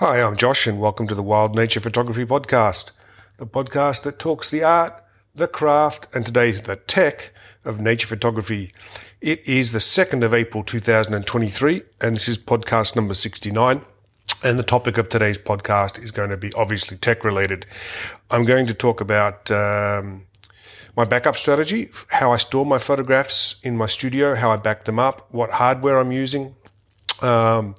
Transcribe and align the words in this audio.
Hi, 0.00 0.22
I'm 0.22 0.34
Josh, 0.34 0.66
and 0.66 0.80
welcome 0.80 1.06
to 1.08 1.14
the 1.14 1.22
Wild 1.22 1.54
Nature 1.54 1.80
Photography 1.80 2.24
Podcast, 2.24 2.92
the 3.36 3.46
podcast 3.46 4.00
that 4.04 4.18
talks 4.18 4.48
the 4.48 4.62
art, 4.62 4.94
the 5.34 5.46
craft, 5.46 6.06
and 6.14 6.24
today 6.24 6.52
the 6.52 6.76
tech 6.76 7.34
of 7.66 7.80
nature 7.80 8.06
photography. 8.06 8.72
It 9.20 9.46
is 9.46 9.72
the 9.72 9.78
2nd 9.78 10.24
of 10.24 10.32
April 10.32 10.64
2023, 10.64 11.82
and 12.00 12.16
this 12.16 12.28
is 12.28 12.38
podcast 12.38 12.96
number 12.96 13.12
69. 13.12 13.82
And 14.42 14.58
the 14.58 14.62
topic 14.62 14.96
of 14.96 15.10
today's 15.10 15.36
podcast 15.36 16.02
is 16.02 16.12
going 16.12 16.30
to 16.30 16.38
be 16.38 16.50
obviously 16.54 16.96
tech 16.96 17.22
related. 17.22 17.66
I'm 18.30 18.46
going 18.46 18.66
to 18.68 18.72
talk 18.72 19.02
about 19.02 19.50
um, 19.50 20.24
my 20.96 21.04
backup 21.04 21.36
strategy, 21.36 21.90
how 22.08 22.32
I 22.32 22.38
store 22.38 22.64
my 22.64 22.78
photographs 22.78 23.60
in 23.64 23.76
my 23.76 23.84
studio, 23.84 24.34
how 24.34 24.50
I 24.50 24.56
back 24.56 24.84
them 24.84 24.98
up, 24.98 25.28
what 25.30 25.50
hardware 25.50 25.98
I'm 25.98 26.10
using. 26.10 26.54
Um, 27.20 27.74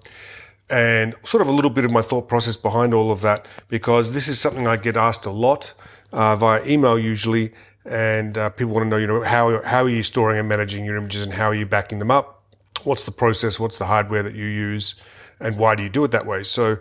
and 0.71 1.13
sort 1.23 1.41
of 1.41 1.49
a 1.49 1.51
little 1.51 1.69
bit 1.69 1.83
of 1.83 1.91
my 1.91 2.01
thought 2.01 2.29
process 2.29 2.55
behind 2.55 2.93
all 2.93 3.11
of 3.11 3.21
that 3.21 3.45
because 3.67 4.13
this 4.13 4.27
is 4.27 4.39
something 4.39 4.65
I 4.65 4.77
get 4.77 4.95
asked 4.95 5.25
a 5.25 5.31
lot 5.31 5.73
uh, 6.13 6.35
via 6.37 6.65
email 6.65 6.97
usually, 6.97 7.51
and 7.85 8.37
uh, 8.37 8.49
people 8.49 8.73
want 8.73 8.85
to 8.85 8.89
know, 8.89 8.97
you 8.97 9.07
know, 9.07 9.21
how 9.21 9.61
how 9.63 9.83
are 9.83 9.89
you 9.89 10.01
storing 10.03 10.39
and 10.39 10.47
managing 10.47 10.85
your 10.85 10.95
images, 10.95 11.25
and 11.25 11.33
how 11.33 11.45
are 11.45 11.53
you 11.55 11.65
backing 11.65 11.99
them 11.99 12.09
up? 12.09 12.43
What's 12.83 13.03
the 13.03 13.11
process? 13.11 13.59
What's 13.59 13.77
the 13.77 13.85
hardware 13.85 14.23
that 14.23 14.33
you 14.33 14.45
use, 14.45 14.95
and 15.39 15.57
why 15.57 15.75
do 15.75 15.83
you 15.83 15.89
do 15.89 16.03
it 16.03 16.11
that 16.11 16.25
way? 16.25 16.43
So. 16.43 16.77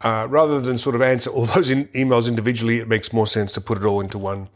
Uh, 0.00 0.28
rather 0.30 0.60
than 0.60 0.78
sort 0.78 0.94
of 0.94 1.02
answer 1.02 1.28
all 1.28 1.44
those 1.56 1.70
in 1.70 1.86
emails 1.86 2.28
individually, 2.28 2.78
it 2.78 2.86
makes 2.86 3.12
more 3.12 3.26
sense 3.26 3.50
to 3.50 3.60
put 3.60 3.76
it 3.76 3.84
all 3.84 4.00
into 4.00 4.16
one 4.16 4.48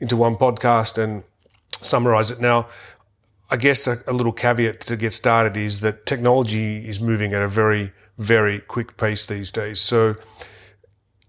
into 0.00 0.16
one 0.16 0.34
podcast 0.34 0.96
and 0.96 1.24
summarize 1.82 2.30
it. 2.30 2.40
Now, 2.40 2.68
I 3.50 3.56
guess 3.56 3.86
a, 3.86 4.02
a, 4.06 4.12
little 4.12 4.32
caveat 4.32 4.80
to 4.82 4.96
get 4.96 5.12
started 5.12 5.56
is 5.56 5.80
that 5.80 6.04
technology 6.04 6.86
is 6.86 7.00
moving 7.00 7.32
at 7.32 7.40
a 7.40 7.48
very, 7.48 7.92
very 8.18 8.60
quick 8.60 8.96
pace 8.98 9.24
these 9.24 9.50
days. 9.50 9.80
So 9.80 10.16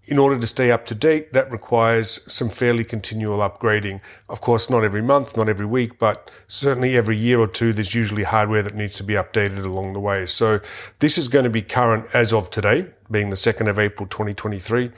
in 0.04 0.18
order 0.18 0.38
to 0.38 0.46
stay 0.46 0.70
up 0.70 0.84
to 0.86 0.94
date, 0.94 1.32
that 1.32 1.50
requires 1.50 2.20
some 2.30 2.50
fairly 2.50 2.84
continual 2.84 3.38
upgrading. 3.38 4.02
Of 4.28 4.42
course, 4.42 4.68
not 4.68 4.84
every 4.84 5.00
month, 5.00 5.36
not 5.36 5.48
every 5.48 5.64
week, 5.64 5.98
but 5.98 6.30
certainly 6.46 6.94
every 6.94 7.16
year 7.16 7.38
or 7.38 7.46
two, 7.46 7.72
there's 7.72 7.94
usually 7.94 8.24
hardware 8.24 8.62
that 8.64 8.74
needs 8.74 8.96
to 8.98 9.04
be 9.04 9.14
updated 9.14 9.64
along 9.64 9.94
the 9.94 10.00
way. 10.00 10.26
So 10.26 10.60
this 10.98 11.16
is 11.16 11.28
going 11.28 11.44
to 11.44 11.50
be 11.50 11.62
current 11.62 12.06
as 12.12 12.34
of 12.34 12.50
today, 12.50 12.86
being 13.10 13.30
the 13.30 13.36
2nd 13.36 13.68
of 13.68 13.78
April, 13.78 14.06
2023 14.08 14.90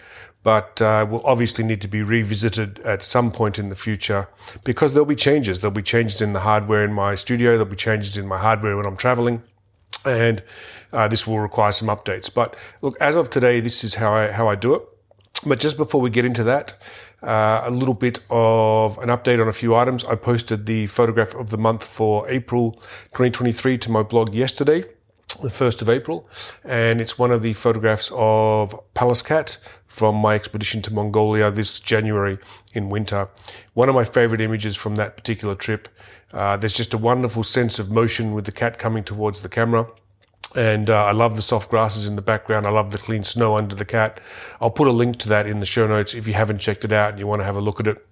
but 0.42 0.82
uh, 0.82 1.06
will 1.08 1.24
obviously 1.24 1.64
need 1.64 1.80
to 1.82 1.88
be 1.88 2.02
revisited 2.02 2.80
at 2.80 3.02
some 3.02 3.30
point 3.30 3.58
in 3.58 3.68
the 3.68 3.76
future 3.76 4.28
because 4.64 4.92
there'll 4.92 5.06
be 5.06 5.14
changes. 5.14 5.60
There'll 5.60 5.72
be 5.72 5.82
changes 5.82 6.20
in 6.20 6.32
the 6.32 6.40
hardware 6.40 6.84
in 6.84 6.92
my 6.92 7.14
studio. 7.14 7.52
There'll 7.52 7.66
be 7.66 7.76
changes 7.76 8.16
in 8.16 8.26
my 8.26 8.38
hardware 8.38 8.76
when 8.76 8.86
I'm 8.86 8.96
traveling. 8.96 9.42
And 10.04 10.42
uh, 10.92 11.06
this 11.06 11.26
will 11.26 11.38
require 11.38 11.70
some 11.70 11.88
updates. 11.88 12.32
But 12.32 12.56
look, 12.80 13.00
as 13.00 13.14
of 13.14 13.30
today, 13.30 13.60
this 13.60 13.84
is 13.84 13.94
how 13.94 14.12
I, 14.14 14.32
how 14.32 14.48
I 14.48 14.56
do 14.56 14.74
it. 14.74 14.82
But 15.46 15.60
just 15.60 15.76
before 15.76 16.00
we 16.00 16.10
get 16.10 16.24
into 16.24 16.44
that, 16.44 16.76
uh, 17.22 17.62
a 17.64 17.70
little 17.70 17.94
bit 17.94 18.20
of 18.30 18.98
an 18.98 19.08
update 19.08 19.40
on 19.40 19.48
a 19.48 19.52
few 19.52 19.76
items. 19.76 20.04
I 20.04 20.16
posted 20.16 20.66
the 20.66 20.86
photograph 20.86 21.34
of 21.34 21.50
the 21.50 21.58
month 21.58 21.84
for 21.84 22.28
April 22.28 22.72
2023 23.12 23.78
to 23.78 23.90
my 23.90 24.02
blog 24.02 24.34
yesterday 24.34 24.84
the 25.40 25.48
1st 25.48 25.82
of 25.82 25.88
April, 25.88 26.28
and 26.64 27.00
it's 27.00 27.18
one 27.18 27.30
of 27.30 27.42
the 27.42 27.52
photographs 27.52 28.10
of 28.14 28.74
Pallas 28.94 29.22
cat 29.22 29.58
from 29.84 30.16
my 30.16 30.34
expedition 30.34 30.82
to 30.82 30.92
Mongolia 30.92 31.50
this 31.50 31.80
January 31.80 32.38
in 32.74 32.88
winter. 32.88 33.28
One 33.74 33.88
of 33.88 33.94
my 33.94 34.04
favorite 34.04 34.40
images 34.40 34.76
from 34.76 34.96
that 34.96 35.16
particular 35.16 35.54
trip. 35.54 35.88
Uh, 36.32 36.56
there's 36.56 36.74
just 36.74 36.94
a 36.94 36.98
wonderful 36.98 37.42
sense 37.42 37.78
of 37.78 37.90
motion 37.90 38.32
with 38.32 38.46
the 38.46 38.52
cat 38.52 38.78
coming 38.78 39.04
towards 39.04 39.42
the 39.42 39.48
camera. 39.48 39.86
And 40.54 40.90
uh, 40.90 41.04
I 41.04 41.12
love 41.12 41.36
the 41.36 41.42
soft 41.42 41.70
grasses 41.70 42.08
in 42.08 42.16
the 42.16 42.22
background. 42.22 42.66
I 42.66 42.70
love 42.70 42.90
the 42.90 42.98
clean 42.98 43.24
snow 43.24 43.56
under 43.56 43.74
the 43.74 43.86
cat. 43.86 44.20
I'll 44.60 44.70
put 44.70 44.88
a 44.88 44.92
link 44.92 45.16
to 45.20 45.28
that 45.30 45.46
in 45.46 45.60
the 45.60 45.66
show 45.66 45.86
notes 45.86 46.14
if 46.14 46.26
you 46.26 46.34
haven't 46.34 46.58
checked 46.58 46.84
it 46.84 46.92
out 46.92 47.10
and 47.12 47.20
you 47.20 47.26
want 47.26 47.40
to 47.40 47.44
have 47.44 47.56
a 47.56 47.60
look 47.60 47.80
at 47.80 47.86
it 47.86 48.06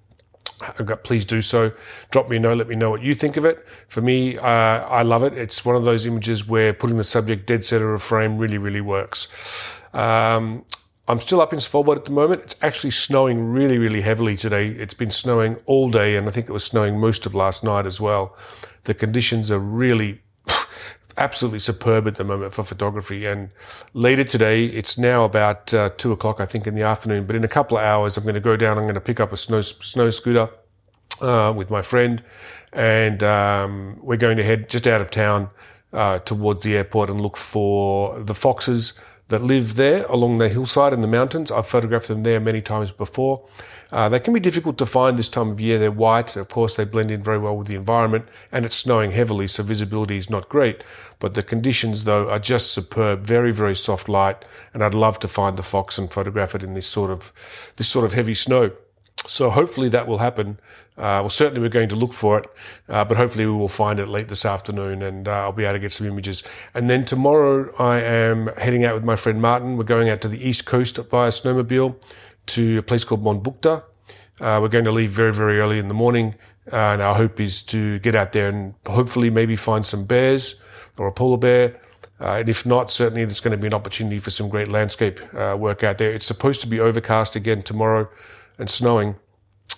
please 1.03 1.25
do 1.25 1.41
so. 1.41 1.73
Drop 2.11 2.29
me 2.29 2.37
a 2.37 2.41
note. 2.41 2.59
Let 2.59 2.69
me 2.69 2.77
know 2.77 2.91
what 2.91 3.03
you 3.03 3.15
think 3.15 3.37
of 3.37 3.45
it. 3.45 3.67
For 3.89 4.01
me, 4.01 4.39
uh, 4.39 4.45
I 4.45 5.03
love 5.03 5.23
it. 5.23 5.35
It's 5.35 5.65
one 5.65 5.77
of 5.77 5.85
those 5.85 6.07
images 6.07 6.47
where 6.47 6.73
putting 6.73 6.97
the 6.97 7.05
subject 7.05 7.47
dead 7.47 7.65
center 7.65 7.95
of 7.95 8.03
frame 8.03 8.39
really, 8.39 8.59
really 8.59 8.81
works. 8.81 9.81
Um, 9.95 10.65
I'm 11.09 11.19
still 11.19 11.41
up 11.41 11.53
in 11.53 11.59
Svalbard 11.59 11.97
at 11.97 12.05
the 12.05 12.13
moment. 12.13 12.43
It's 12.43 12.63
actually 12.63 12.93
snowing 12.93 13.51
really, 13.51 13.79
really 13.79 14.01
heavily 14.01 14.37
today. 14.37 14.69
It's 14.69 14.95
been 14.95 15.11
snowing 15.11 15.57
all 15.67 15.91
day, 15.91 16.17
and 16.17 16.29
I 16.29 16.31
think 16.31 16.49
it 16.49 16.53
was 16.53 16.65
snowing 16.65 17.01
most 17.01 17.27
of 17.27 17.35
last 17.35 17.65
night 17.65 17.85
as 17.85 18.01
well. 18.01 18.37
The 18.85 18.95
conditions 18.95 19.51
are 19.51 19.59
really 19.59 20.21
absolutely 21.21 21.59
superb 21.59 22.07
at 22.07 22.17
the 22.17 22.25
moment 22.25 22.53
for 22.55 22.65
photography. 22.65 23.27
And 23.27 23.51
later 23.93 24.25
today, 24.25 24.65
it's 24.65 24.99
now 24.99 25.25
about 25.25 25.73
uh, 25.73 25.91
two 25.97 26.13
o'clock, 26.13 26.41
I 26.41 26.47
think, 26.47 26.67
in 26.67 26.75
the 26.75 26.83
afternoon. 26.83 27.27
But 27.27 27.37
in 27.37 27.45
a 27.45 27.49
couple 27.49 27.77
of 27.77 27.85
hours, 27.85 28.17
I'm 28.17 28.25
going 28.25 28.35
to 28.35 28.41
go 28.41 28.57
down. 28.57 28.79
I'm 28.79 28.85
going 28.85 28.95
to 28.95 29.01
pick 29.01 29.21
up 29.21 29.33
a 29.33 29.37
snow 29.37 29.61
snow 29.61 30.11
scooter 30.11 30.49
uh, 31.21 31.53
with 31.55 31.71
my 31.71 31.83
friend, 31.83 32.23
and 32.73 33.23
um, 33.23 33.99
we're 34.03 34.17
going 34.17 34.39
to 34.39 34.43
head 34.43 34.69
just 34.69 34.89
out 34.89 35.01
of 35.01 35.11
town 35.11 35.51
uh, 35.93 36.19
towards 36.21 36.63
the 36.63 36.77
airport 36.77 37.11
and 37.11 37.21
look 37.21 37.37
for 37.37 38.19
the 38.21 38.35
foxes 38.35 38.99
that 39.31 39.43
live 39.43 39.77
there 39.77 40.05
along 40.07 40.39
the 40.39 40.49
hillside 40.49 40.93
in 40.93 41.01
the 41.01 41.09
mountains. 41.09 41.51
I've 41.51 41.67
photographed 41.67 42.09
them 42.09 42.25
there 42.25 42.41
many 42.41 42.61
times 42.61 42.93
before. 42.93 43.47
Uh, 43.93 44.09
they 44.09 44.21
can 44.21 44.35
be 44.35 44.41
difficult 44.41 44.77
to 44.79 44.87
find 44.87 45.17
this 45.17 45.29
time 45.29 45.51
of 45.51 45.61
year. 45.61 45.79
They're 45.79 45.91
white. 45.91 46.37
Of 46.37 46.49
course, 46.49 46.75
they 46.75 46.85
blend 46.85 47.11
in 47.11 47.23
very 47.23 47.39
well 47.39 47.57
with 47.57 47.69
the 47.69 47.77
environment 47.77 48.27
and 48.53 48.65
it's 48.65 48.77
snowing 48.77 49.13
heavily, 49.13 49.47
so 49.47 49.63
visibility 49.63 50.17
is 50.17 50.31
not 50.31 50.49
great. 50.49 50.85
But 51.21 51.35
the 51.35 51.43
conditions, 51.43 52.05
though, 52.05 52.29
are 52.29 52.39
just 52.39 52.73
superb. 52.73 53.25
Very, 53.25 53.53
very 53.53 53.75
soft 53.75 54.09
light. 54.09 54.45
And 54.75 54.83
I'd 54.83 54.95
love 54.95 55.19
to 55.21 55.29
find 55.29 55.57
the 55.57 55.63
fox 55.63 55.97
and 55.97 56.13
photograph 56.13 56.55
it 56.55 56.63
in 56.63 56.75
this 56.75 56.87
sort 56.87 57.11
of, 57.11 57.33
this 57.77 57.89
sort 57.89 58.05
of 58.05 58.13
heavy 58.13 58.35
snow. 58.35 58.73
So 59.27 59.51
hopefully 59.51 59.89
that 59.91 60.07
will 60.07 60.19
happen. 60.19 60.59
Uh, 60.97 61.21
well, 61.23 61.29
certainly 61.29 61.61
we're 61.61 61.69
going 61.69 61.89
to 61.89 61.97
look 61.97 62.13
for 62.13 62.39
it, 62.39 62.47
uh, 62.89 63.05
but 63.05 63.17
hopefully 63.17 63.47
we 63.47 63.53
will 63.53 63.69
find 63.69 64.01
it 64.01 64.09
late 64.09 64.29
this 64.29 64.45
afternoon 64.45 65.03
and 65.03 65.29
uh, 65.29 65.33
I'll 65.33 65.53
be 65.53 65.65
able 65.65 65.75
to 65.75 65.79
get 65.79 65.93
some 65.93 66.07
images. 66.07 66.43
And 66.75 66.91
then 66.91 67.05
tomorrow 67.05 67.71
I 67.79 68.01
am 68.01 68.49
heading 68.59 68.85
out 68.85 68.95
with 68.95 69.05
my 69.05 69.17
friend 69.17 69.41
Martin. 69.41 69.77
We're 69.77 69.85
going 69.85 70.09
out 70.09 70.21
to 70.23 70.29
the 70.29 70.47
east 70.47 70.67
coast 70.67 70.97
via 70.97 71.31
snowmobile 71.31 72.03
to 72.47 72.79
a 72.79 72.83
place 72.83 73.05
called 73.05 73.23
Mohnbukta. 73.23 73.85
Uh, 74.41 74.59
we're 74.61 74.69
going 74.69 74.85
to 74.87 74.93
leave 74.93 75.11
very, 75.11 75.33
very 75.33 75.61
early 75.61 75.79
in 75.79 75.89
the 75.89 75.95
morning. 75.95 76.35
Uh, 76.73 76.77
and 76.77 77.03
our 77.03 77.15
hope 77.15 77.41
is 77.41 77.63
to 77.63 77.99
get 78.01 78.15
out 78.15 78.33
there 78.33 78.49
and 78.49 78.75
hopefully 78.87 79.31
maybe 79.31 79.57
find 79.57 79.85
some 79.85 80.05
bears 80.05 80.61
or 80.99 81.07
a 81.07 81.13
polar 81.13 81.39
bear. 81.39 81.81
Uh, 82.21 82.37
and 82.41 82.49
if 82.49 82.67
not, 82.67 82.91
certainly 82.91 83.25
there's 83.25 83.41
going 83.41 83.57
to 83.57 83.61
be 83.61 83.67
an 83.67 83.75
opportunity 83.75 84.19
for 84.19 84.31
some 84.31 84.49
great 84.49 84.69
landscape 84.69 85.21
work 85.33 85.83
out 85.83 85.99
there. 85.99 86.13
It's 86.13 86.27
supposed 86.27 86.61
to 86.63 86.67
be 86.67 86.81
overcast 86.81 87.37
again 87.37 87.63
tomorrow 87.63 88.11
and 88.61 88.71
snowing 88.71 89.17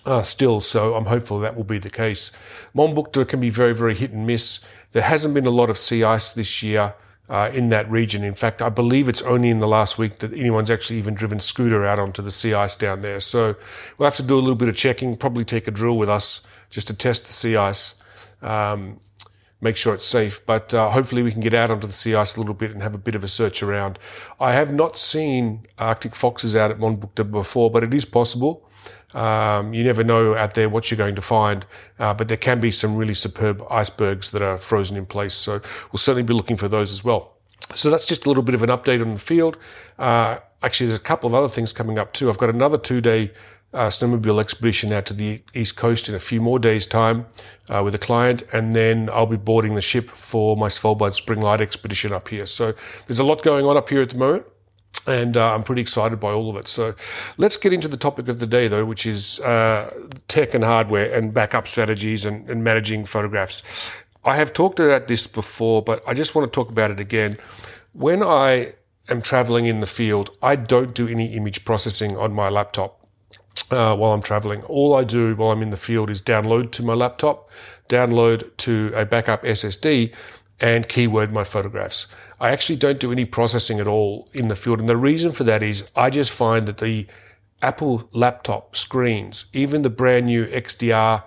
uh, 0.05 0.21
still, 0.21 0.59
so 0.59 0.95
I'm 0.95 1.05
hopeful 1.05 1.39
that 1.39 1.55
will 1.55 1.63
be 1.63 1.77
the 1.77 1.89
case. 1.89 2.31
Mohnbukta 2.75 3.27
can 3.27 3.39
be 3.39 3.49
very, 3.49 3.73
very 3.73 3.95
hit 3.95 4.11
and 4.11 4.27
miss. 4.27 4.59
There 4.91 5.03
hasn't 5.03 5.33
been 5.33 5.45
a 5.45 5.51
lot 5.51 5.69
of 5.69 5.77
sea 5.77 6.03
ice 6.03 6.33
this 6.33 6.61
year 6.61 6.93
uh, 7.29 7.49
in 7.53 7.69
that 7.69 7.89
region. 7.89 8.23
In 8.23 8.33
fact, 8.33 8.61
I 8.61 8.69
believe 8.69 9.07
it's 9.07 9.21
only 9.21 9.49
in 9.49 9.59
the 9.59 9.67
last 9.67 9.97
week 9.97 10.19
that 10.19 10.33
anyone's 10.33 10.69
actually 10.69 10.97
even 10.97 11.13
driven 11.13 11.39
scooter 11.39 11.85
out 11.85 11.99
onto 11.99 12.21
the 12.21 12.31
sea 12.31 12.53
ice 12.53 12.75
down 12.75 13.01
there. 13.01 13.19
So 13.19 13.55
we'll 13.97 14.07
have 14.07 14.17
to 14.17 14.23
do 14.23 14.35
a 14.35 14.41
little 14.41 14.55
bit 14.55 14.67
of 14.67 14.75
checking, 14.75 15.15
probably 15.15 15.45
take 15.45 15.67
a 15.67 15.71
drill 15.71 15.97
with 15.97 16.09
us 16.09 16.45
just 16.69 16.87
to 16.87 16.93
test 16.93 17.27
the 17.27 17.33
sea 17.33 17.55
ice. 17.55 17.95
Um, 18.41 18.99
make 19.61 19.77
sure 19.77 19.93
it's 19.93 20.05
safe. 20.05 20.45
But 20.45 20.73
uh, 20.73 20.89
hopefully 20.89 21.23
we 21.23 21.31
can 21.31 21.39
get 21.39 21.53
out 21.53 21.71
onto 21.71 21.87
the 21.87 21.93
sea 21.93 22.13
ice 22.13 22.35
a 22.35 22.39
little 22.41 22.53
bit 22.53 22.71
and 22.71 22.81
have 22.81 22.93
a 22.93 22.97
bit 22.97 23.15
of 23.15 23.23
a 23.23 23.29
search 23.29 23.63
around. 23.63 23.99
I 24.39 24.51
have 24.51 24.73
not 24.73 24.97
seen 24.97 25.65
Arctic 25.79 26.13
foxes 26.13 26.55
out 26.57 26.71
at 26.71 26.77
Mohnbukta 26.77 27.31
before, 27.31 27.71
but 27.71 27.83
it 27.83 27.93
is 27.93 28.03
possible. 28.03 28.67
Um, 29.13 29.73
you 29.73 29.83
never 29.83 30.03
know 30.03 30.35
out 30.35 30.53
there 30.53 30.69
what 30.69 30.89
you're 30.89 30.97
going 30.97 31.15
to 31.15 31.21
find, 31.21 31.65
uh, 31.99 32.13
but 32.13 32.27
there 32.27 32.37
can 32.37 32.59
be 32.59 32.71
some 32.71 32.95
really 32.95 33.13
superb 33.13 33.63
icebergs 33.69 34.31
that 34.31 34.41
are 34.41 34.57
frozen 34.57 34.97
in 34.97 35.05
place. 35.05 35.33
So 35.33 35.53
we'll 35.91 35.99
certainly 35.99 36.23
be 36.23 36.33
looking 36.33 36.57
for 36.57 36.67
those 36.67 36.91
as 36.91 37.03
well. 37.03 37.37
So 37.75 37.89
that's 37.89 38.05
just 38.05 38.25
a 38.25 38.29
little 38.29 38.43
bit 38.43 38.55
of 38.55 38.63
an 38.63 38.69
update 38.69 39.01
on 39.01 39.13
the 39.13 39.19
field. 39.19 39.57
Uh, 39.97 40.37
actually, 40.61 40.87
there's 40.87 40.99
a 40.99 41.01
couple 41.01 41.27
of 41.27 41.33
other 41.33 41.47
things 41.47 41.73
coming 41.73 41.97
up 41.97 42.13
too. 42.13 42.29
I've 42.29 42.37
got 42.37 42.49
another 42.49 42.77
two 42.77 43.01
day 43.01 43.31
uh, 43.73 43.87
snowmobile 43.87 44.39
expedition 44.39 44.91
out 44.93 45.05
to 45.07 45.13
the 45.13 45.41
east 45.53 45.75
coast 45.75 46.07
in 46.07 46.15
a 46.15 46.19
few 46.19 46.39
more 46.39 46.59
days' 46.59 46.85
time 46.85 47.25
uh, 47.69 47.81
with 47.83 47.95
a 47.95 47.97
client, 47.97 48.43
and 48.53 48.73
then 48.73 49.09
I'll 49.11 49.25
be 49.25 49.37
boarding 49.37 49.75
the 49.75 49.81
ship 49.81 50.09
for 50.09 50.55
my 50.55 50.67
Svalbard 50.67 51.13
Spring 51.13 51.41
Light 51.41 51.61
expedition 51.61 52.13
up 52.13 52.27
here. 52.27 52.45
So 52.45 52.73
there's 53.07 53.19
a 53.19 53.25
lot 53.25 53.41
going 53.41 53.65
on 53.65 53.75
up 53.77 53.89
here 53.89 54.01
at 54.01 54.09
the 54.09 54.17
moment. 54.17 54.45
And 55.05 55.35
uh, 55.35 55.53
I'm 55.53 55.63
pretty 55.63 55.81
excited 55.81 56.19
by 56.19 56.31
all 56.31 56.49
of 56.49 56.55
it. 56.55 56.67
So 56.67 56.95
let's 57.37 57.57
get 57.57 57.73
into 57.73 57.87
the 57.89 57.97
topic 57.97 58.29
of 58.29 58.39
the 58.39 58.47
day, 58.47 58.67
though, 58.69 58.85
which 58.85 59.05
is 59.05 59.39
uh, 59.41 59.93
tech 60.27 60.53
and 60.53 60.63
hardware 60.63 61.11
and 61.13 61.33
backup 61.33 61.67
strategies 61.67 62.25
and, 62.25 62.49
and 62.49 62.63
managing 62.63 63.05
photographs. 63.05 63.63
I 64.23 64.37
have 64.37 64.53
talked 64.53 64.79
about 64.79 65.07
this 65.07 65.27
before, 65.27 65.81
but 65.81 66.01
I 66.07 66.13
just 66.13 66.35
want 66.35 66.51
to 66.51 66.55
talk 66.55 66.69
about 66.69 66.91
it 66.91 66.99
again. 66.99 67.37
When 67.91 68.23
I 68.23 68.75
am 69.09 69.21
traveling 69.21 69.65
in 69.65 69.81
the 69.81 69.85
field, 69.85 70.35
I 70.41 70.55
don't 70.55 70.95
do 70.95 71.07
any 71.07 71.33
image 71.33 71.65
processing 71.65 72.15
on 72.15 72.33
my 72.33 72.47
laptop 72.47 73.05
uh, 73.69 73.95
while 73.95 74.13
I'm 74.13 74.21
traveling. 74.21 74.63
All 74.63 74.95
I 74.95 75.03
do 75.03 75.35
while 75.35 75.51
I'm 75.51 75.61
in 75.61 75.69
the 75.69 75.77
field 75.77 76.09
is 76.09 76.21
download 76.21 76.71
to 76.71 76.83
my 76.83 76.93
laptop, 76.93 77.49
download 77.89 78.55
to 78.57 78.91
a 78.95 79.05
backup 79.05 79.43
SSD, 79.43 80.15
and 80.61 80.87
keyword 80.87 81.33
my 81.33 81.43
photographs. 81.43 82.07
I 82.43 82.51
actually 82.51 82.75
don't 82.75 82.99
do 82.99 83.13
any 83.13 83.23
processing 83.23 83.79
at 83.79 83.87
all 83.87 84.27
in 84.33 84.49
the 84.49 84.55
field. 84.57 84.81
And 84.81 84.89
the 84.89 84.97
reason 84.97 85.31
for 85.31 85.45
that 85.45 85.63
is 85.63 85.89
I 85.95 86.09
just 86.09 86.29
find 86.29 86.67
that 86.67 86.79
the 86.79 87.07
Apple 87.61 88.09
laptop 88.11 88.75
screens, 88.75 89.45
even 89.53 89.81
the 89.81 89.89
brand 89.89 90.25
new 90.25 90.45
XDR 90.47 91.23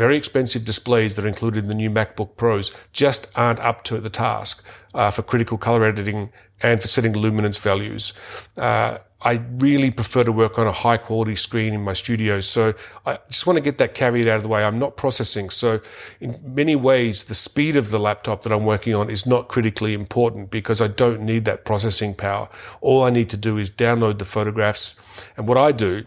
very 0.00 0.16
expensive 0.16 0.64
displays 0.64 1.14
that 1.14 1.26
are 1.26 1.28
included 1.28 1.62
in 1.64 1.68
the 1.68 1.74
new 1.74 1.90
MacBook 1.90 2.34
Pros 2.34 2.72
just 2.90 3.30
aren't 3.36 3.60
up 3.60 3.84
to 3.84 4.00
the 4.00 4.08
task 4.08 4.66
uh, 4.94 5.10
for 5.10 5.20
critical 5.20 5.58
color 5.58 5.84
editing 5.84 6.32
and 6.62 6.80
for 6.80 6.88
setting 6.88 7.12
luminance 7.12 7.58
values. 7.58 8.14
Uh, 8.56 8.96
I 9.20 9.32
really 9.58 9.90
prefer 9.90 10.24
to 10.24 10.32
work 10.32 10.58
on 10.58 10.66
a 10.66 10.72
high 10.72 10.96
quality 10.96 11.34
screen 11.34 11.74
in 11.74 11.82
my 11.82 11.92
studio. 11.92 12.40
So 12.40 12.72
I 13.04 13.18
just 13.28 13.46
want 13.46 13.58
to 13.58 13.62
get 13.62 13.76
that 13.76 13.92
caveat 13.92 14.26
out 14.26 14.36
of 14.36 14.42
the 14.42 14.48
way. 14.48 14.64
I'm 14.64 14.78
not 14.78 14.96
processing. 14.96 15.50
So 15.50 15.82
in 16.18 16.40
many 16.42 16.76
ways, 16.76 17.24
the 17.24 17.34
speed 17.34 17.76
of 17.76 17.90
the 17.90 17.98
laptop 17.98 18.40
that 18.44 18.52
I'm 18.52 18.64
working 18.64 18.94
on 18.94 19.10
is 19.10 19.26
not 19.26 19.48
critically 19.48 19.92
important 19.92 20.50
because 20.50 20.80
I 20.80 20.88
don't 20.88 21.20
need 21.20 21.44
that 21.44 21.66
processing 21.66 22.14
power. 22.14 22.48
All 22.80 23.04
I 23.04 23.10
need 23.10 23.28
to 23.30 23.36
do 23.36 23.58
is 23.58 23.70
download 23.70 24.16
the 24.16 24.24
photographs. 24.24 24.96
And 25.36 25.46
what 25.46 25.58
I 25.58 25.72
do 25.72 26.06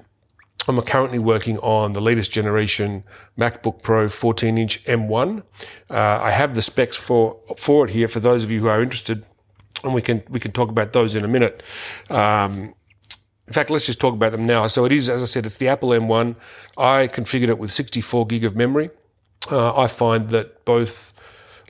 I'm 0.67 0.81
currently 0.81 1.19
working 1.19 1.57
on 1.59 1.93
the 1.93 1.99
latest 2.01 2.31
generation 2.31 3.03
MacBook 3.37 3.83
Pro 3.83 4.07
14 4.07 4.57
inch 4.57 4.83
M1. 4.85 5.43
Uh, 5.89 5.95
I 6.21 6.31
have 6.31 6.55
the 6.55 6.61
specs 6.61 6.97
for, 6.97 7.39
for 7.57 7.85
it 7.85 7.91
here 7.91 8.07
for 8.07 8.19
those 8.19 8.43
of 8.43 8.51
you 8.51 8.61
who 8.61 8.67
are 8.67 8.81
interested, 8.81 9.25
and 9.83 9.93
we 9.93 10.01
can, 10.01 10.23
we 10.29 10.39
can 10.39 10.51
talk 10.51 10.69
about 10.69 10.93
those 10.93 11.15
in 11.15 11.25
a 11.25 11.27
minute. 11.27 11.61
Um, 12.09 12.73
in 13.45 13.53
fact, 13.53 13.69
let's 13.69 13.85
just 13.85 13.99
talk 13.99 14.13
about 14.13 14.31
them 14.31 14.45
now. 14.45 14.67
So 14.67 14.85
it 14.85 14.93
is, 14.93 15.09
as 15.09 15.21
I 15.21 15.25
said, 15.25 15.45
it's 15.45 15.57
the 15.57 15.67
Apple 15.67 15.89
M1. 15.89 16.35
I 16.77 17.07
configured 17.07 17.49
it 17.49 17.59
with 17.59 17.71
64 17.71 18.25
gig 18.27 18.45
of 18.45 18.55
memory. 18.55 18.89
Uh, 19.51 19.77
I 19.77 19.87
find 19.87 20.29
that 20.29 20.63
both 20.63 21.13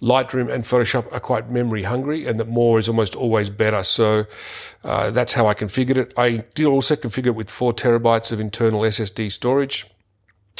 Lightroom 0.01 0.51
and 0.51 0.63
Photoshop 0.63 1.11
are 1.13 1.19
quite 1.19 1.49
memory 1.49 1.83
hungry 1.83 2.25
and 2.27 2.39
that 2.39 2.47
more 2.47 2.79
is 2.79 2.89
almost 2.89 3.15
always 3.15 3.49
better. 3.49 3.83
So 3.83 4.25
uh, 4.83 5.11
that's 5.11 5.33
how 5.33 5.47
I 5.47 5.53
configured 5.53 5.97
it. 5.97 6.13
I 6.17 6.37
did 6.53 6.65
also 6.65 6.95
configure 6.95 7.27
it 7.27 7.35
with 7.35 7.49
four 7.49 7.73
terabytes 7.73 8.31
of 8.31 8.39
internal 8.39 8.81
SSD 8.81 9.31
storage. 9.31 9.87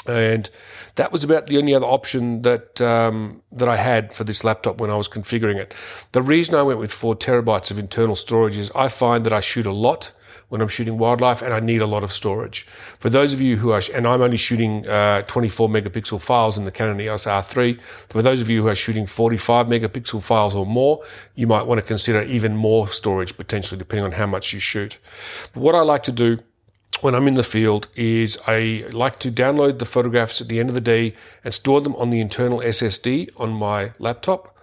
And 0.06 0.50
that 0.96 1.12
was 1.12 1.24
about 1.24 1.48
the 1.48 1.58
only 1.58 1.74
other 1.74 1.86
option 1.86 2.42
that 2.42 2.82
um, 2.82 3.42
that 3.54 3.70
I 3.70 3.78
had 3.78 4.14
for 4.14 4.26
this 4.26 4.44
laptop 4.44 4.82
when 4.82 4.90
I 4.90 4.96
was 4.96 5.08
configuring 5.08 5.56
it. 5.56 5.74
The 6.12 6.22
reason 6.22 6.56
I 6.56 6.62
went 6.62 6.80
with 6.80 6.92
four 6.92 7.16
terabytes 7.16 7.72
of 7.72 7.80
internal 7.80 8.16
storage 8.16 8.58
is 8.58 8.70
I 8.76 8.90
find 8.90 9.26
that 9.26 9.32
I 9.32 9.40
shoot 9.40 9.66
a 9.66 9.72
lot 9.72 10.12
when 10.54 10.62
I'm 10.62 10.68
shooting 10.68 11.00
wildlife, 11.00 11.42
and 11.42 11.52
I 11.52 11.60
need 11.60 11.82
a 11.82 11.88
lot 11.88 12.04
of 12.04 12.12
storage. 12.12 12.66
For 13.00 13.10
those 13.10 13.34
of 13.34 13.42
you 13.42 13.58
who 13.58 13.72
are, 13.72 13.82
and 13.92 14.06
I'm 14.06 14.22
only 14.22 14.38
shooting 14.38 14.88
uh, 14.88 15.24
24 15.24 15.68
megapixel 15.68 16.22
files 16.22 16.60
in 16.60 16.66
the 16.66 16.72
Canon 16.72 17.02
EOS 17.02 17.26
R3. 17.26 17.82
For 17.82 18.22
those 18.22 18.40
of 18.40 18.52
you 18.52 18.62
who 18.62 18.68
are 18.68 18.76
shooting 18.76 19.08
45 19.08 19.66
megapixel 19.66 20.24
files 20.24 20.56
or 20.56 20.68
more, 20.68 21.04
you 21.34 21.48
might 21.48 21.64
want 21.64 21.82
to 21.82 21.88
consider 21.88 22.22
even 22.22 22.56
more 22.56 22.88
storage 22.88 23.36
potentially, 23.36 23.80
depending 23.80 24.06
on 24.06 24.12
how 24.12 24.28
much 24.28 24.54
you 24.54 24.60
shoot. 24.60 25.00
But 25.56 25.64
what 25.64 25.74
I 25.74 25.82
like 25.82 26.04
to 26.04 26.12
do 26.12 26.38
when 27.02 27.16
I'm 27.16 27.28
in 27.28 27.34
the 27.34 27.42
field 27.42 27.88
is 27.96 28.38
I 28.46 28.86
like 28.92 29.18
to 29.22 29.32
download 29.32 29.80
the 29.80 29.86
photographs 29.86 30.40
at 30.40 30.50
the 30.50 30.60
end 30.60 30.70
of 30.70 30.76
the 30.76 30.82
day 30.82 31.16
and 31.44 31.52
store 31.52 31.82
them 31.82 31.96
on 31.96 32.12
the 32.12 32.22
internal 32.22 32.60
SSD 32.60 33.32
on 33.40 33.54
my 33.54 33.94
laptop. 33.98 34.56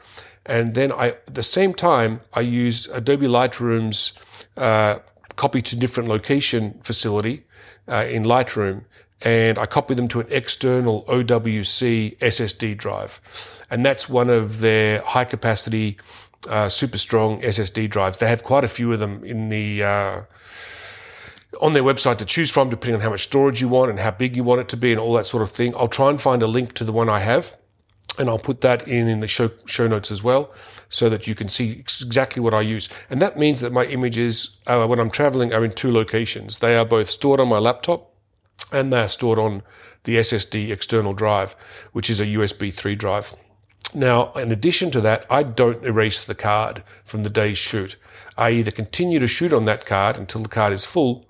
And 0.47 0.75
then 0.75 0.93
I, 0.93 1.09
at 1.09 1.35
the 1.35 1.43
same 1.43 1.75
time, 1.75 2.21
I 2.33 2.43
use 2.43 2.87
Adobe 2.87 3.27
Lightroom's 3.27 4.13
uh, 4.57 5.01
copy 5.41 5.63
to 5.63 5.75
different 5.75 6.07
location 6.07 6.79
facility 6.83 7.45
uh, 7.89 8.05
in 8.17 8.25
Lightroom, 8.25 8.85
and 9.23 9.59
I 9.59 9.65
copy 9.65 9.95
them 9.95 10.07
to 10.09 10.21
an 10.21 10.27
external 10.29 11.03
OWC 11.05 12.19
SSD 12.19 12.77
drive. 12.77 13.13
And 13.71 13.79
that's 13.87 14.07
one 14.07 14.29
of 14.29 14.61
their 14.61 15.01
high 15.01 15.25
capacity, 15.25 15.97
uh, 16.47 16.69
super 16.69 16.99
strong 16.99 17.41
SSD 17.41 17.89
drives. 17.89 18.19
They 18.19 18.29
have 18.29 18.45
quite 18.45 18.65
a 18.65 18.69
few 18.69 18.93
of 18.93 18.99
them 18.99 19.25
in 19.25 19.49
the, 19.49 19.83
uh, 19.83 20.23
on 21.63 21.73
their 21.73 21.85
website 21.85 22.19
to 22.19 22.27
choose 22.27 22.51
from, 22.51 22.69
depending 22.69 22.97
on 22.97 23.01
how 23.01 23.11
much 23.11 23.23
storage 23.23 23.63
you 23.63 23.69
want 23.69 23.89
and 23.89 23.99
how 23.99 24.11
big 24.11 24.37
you 24.37 24.45
want 24.45 24.61
it 24.61 24.69
to 24.69 24.77
be 24.77 24.91
and 24.93 25.01
all 25.01 25.15
that 25.15 25.25
sort 25.25 25.43
of 25.43 25.49
thing. 25.49 25.73
I'll 25.75 25.89
try 26.01 26.11
and 26.11 26.21
find 26.21 26.43
a 26.43 26.47
link 26.47 26.75
to 26.75 26.85
the 26.85 26.93
one 26.93 27.09
I 27.09 27.21
have 27.21 27.57
and 28.19 28.29
I'll 28.29 28.39
put 28.39 28.61
that 28.63 28.87
in 28.89 29.09
in 29.09 29.21
the 29.21 29.27
show, 29.27 29.51
show 29.67 29.87
notes 29.87 30.11
as 30.11 30.23
well 30.23 30.53
so 30.89 31.09
that 31.09 31.27
you 31.27 31.35
can 31.35 31.49
see 31.49 31.71
exactly 31.73 32.43
what 32.43 32.55
I 32.55 32.61
use. 32.61 32.89
And 33.09 33.23
that 33.23 33.39
means 33.39 33.61
that 33.61 33.73
my 33.73 33.85
images, 33.85 34.59
uh, 34.67 34.87
when 34.87 34.99
I'm 34.99 35.11
traveling, 35.11 35.53
are 35.53 35.65
in 35.65 35.73
two 35.73 35.93
locations. 35.93 36.59
They 36.59 36.77
are 36.77 36.85
both 36.85 37.09
stored 37.09 37.41
on 37.41 37.49
my 37.49 37.59
laptop 37.59 38.13
and 38.73 38.93
they 38.93 39.01
are 39.01 39.09
stored 39.09 39.39
on 39.39 39.63
the 40.05 40.17
SSD 40.17 40.71
external 40.71 41.15
drive, 41.15 41.55
which 41.93 42.11
is 42.11 42.21
a 42.21 42.27
USB 42.27 42.73
3 42.73 42.95
drive. 42.95 43.35
Now, 43.95 44.33
in 44.33 44.53
addition 44.53 44.91
to 44.93 45.01
that, 45.01 45.27
I 45.31 45.43
don't 45.43 45.85
erase 45.85 46.25
the 46.25 46.35
card 46.35 46.85
from 47.05 47.23
the 47.23 47.31
day's 47.31 47.59
shoot. 47.59 47.97
I 48.37 48.51
either 48.51 48.71
continue 48.71 49.19
to 49.19 49.27
shoot 49.27 49.53
on 49.53 49.65
that 49.65 49.85
card 49.85 50.17
until 50.17 50.43
the 50.43 50.49
card 50.49 50.73
is 50.73 50.87
full, 50.87 51.27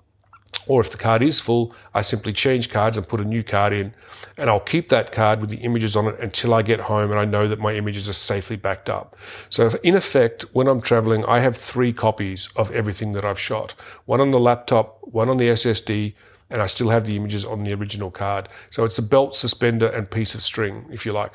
or 0.71 0.79
if 0.79 0.89
the 0.89 0.97
card 0.97 1.21
is 1.21 1.41
full, 1.41 1.75
I 1.93 1.99
simply 1.99 2.31
change 2.31 2.69
cards 2.69 2.95
and 2.95 3.05
put 3.05 3.19
a 3.19 3.25
new 3.25 3.43
card 3.43 3.73
in. 3.73 3.93
And 4.37 4.49
I'll 4.49 4.61
keep 4.61 4.87
that 4.87 5.11
card 5.11 5.41
with 5.41 5.49
the 5.49 5.57
images 5.57 5.97
on 5.97 6.07
it 6.07 6.17
until 6.21 6.53
I 6.53 6.61
get 6.61 6.79
home 6.79 7.11
and 7.11 7.19
I 7.19 7.25
know 7.25 7.45
that 7.49 7.59
my 7.59 7.73
images 7.73 8.07
are 8.07 8.13
safely 8.13 8.55
backed 8.55 8.89
up. 8.89 9.17
So 9.49 9.69
in 9.83 9.97
effect, 9.97 10.43
when 10.53 10.67
I'm 10.67 10.79
traveling, 10.79 11.25
I 11.25 11.39
have 11.39 11.57
three 11.57 11.91
copies 11.91 12.47
of 12.55 12.71
everything 12.71 13.11
that 13.11 13.25
I've 13.25 13.37
shot. 13.37 13.71
One 14.05 14.21
on 14.21 14.31
the 14.31 14.39
laptop, 14.39 14.99
one 15.01 15.27
on 15.29 15.35
the 15.35 15.49
SSD, 15.49 16.13
and 16.49 16.61
I 16.61 16.67
still 16.67 16.87
have 16.87 17.03
the 17.03 17.17
images 17.17 17.43
on 17.43 17.65
the 17.65 17.73
original 17.73 18.09
card. 18.09 18.47
So 18.69 18.85
it's 18.85 18.97
a 18.97 19.03
belt, 19.03 19.35
suspender, 19.35 19.87
and 19.87 20.09
piece 20.09 20.35
of 20.35 20.41
string, 20.41 20.85
if 20.89 21.05
you 21.05 21.11
like. 21.11 21.33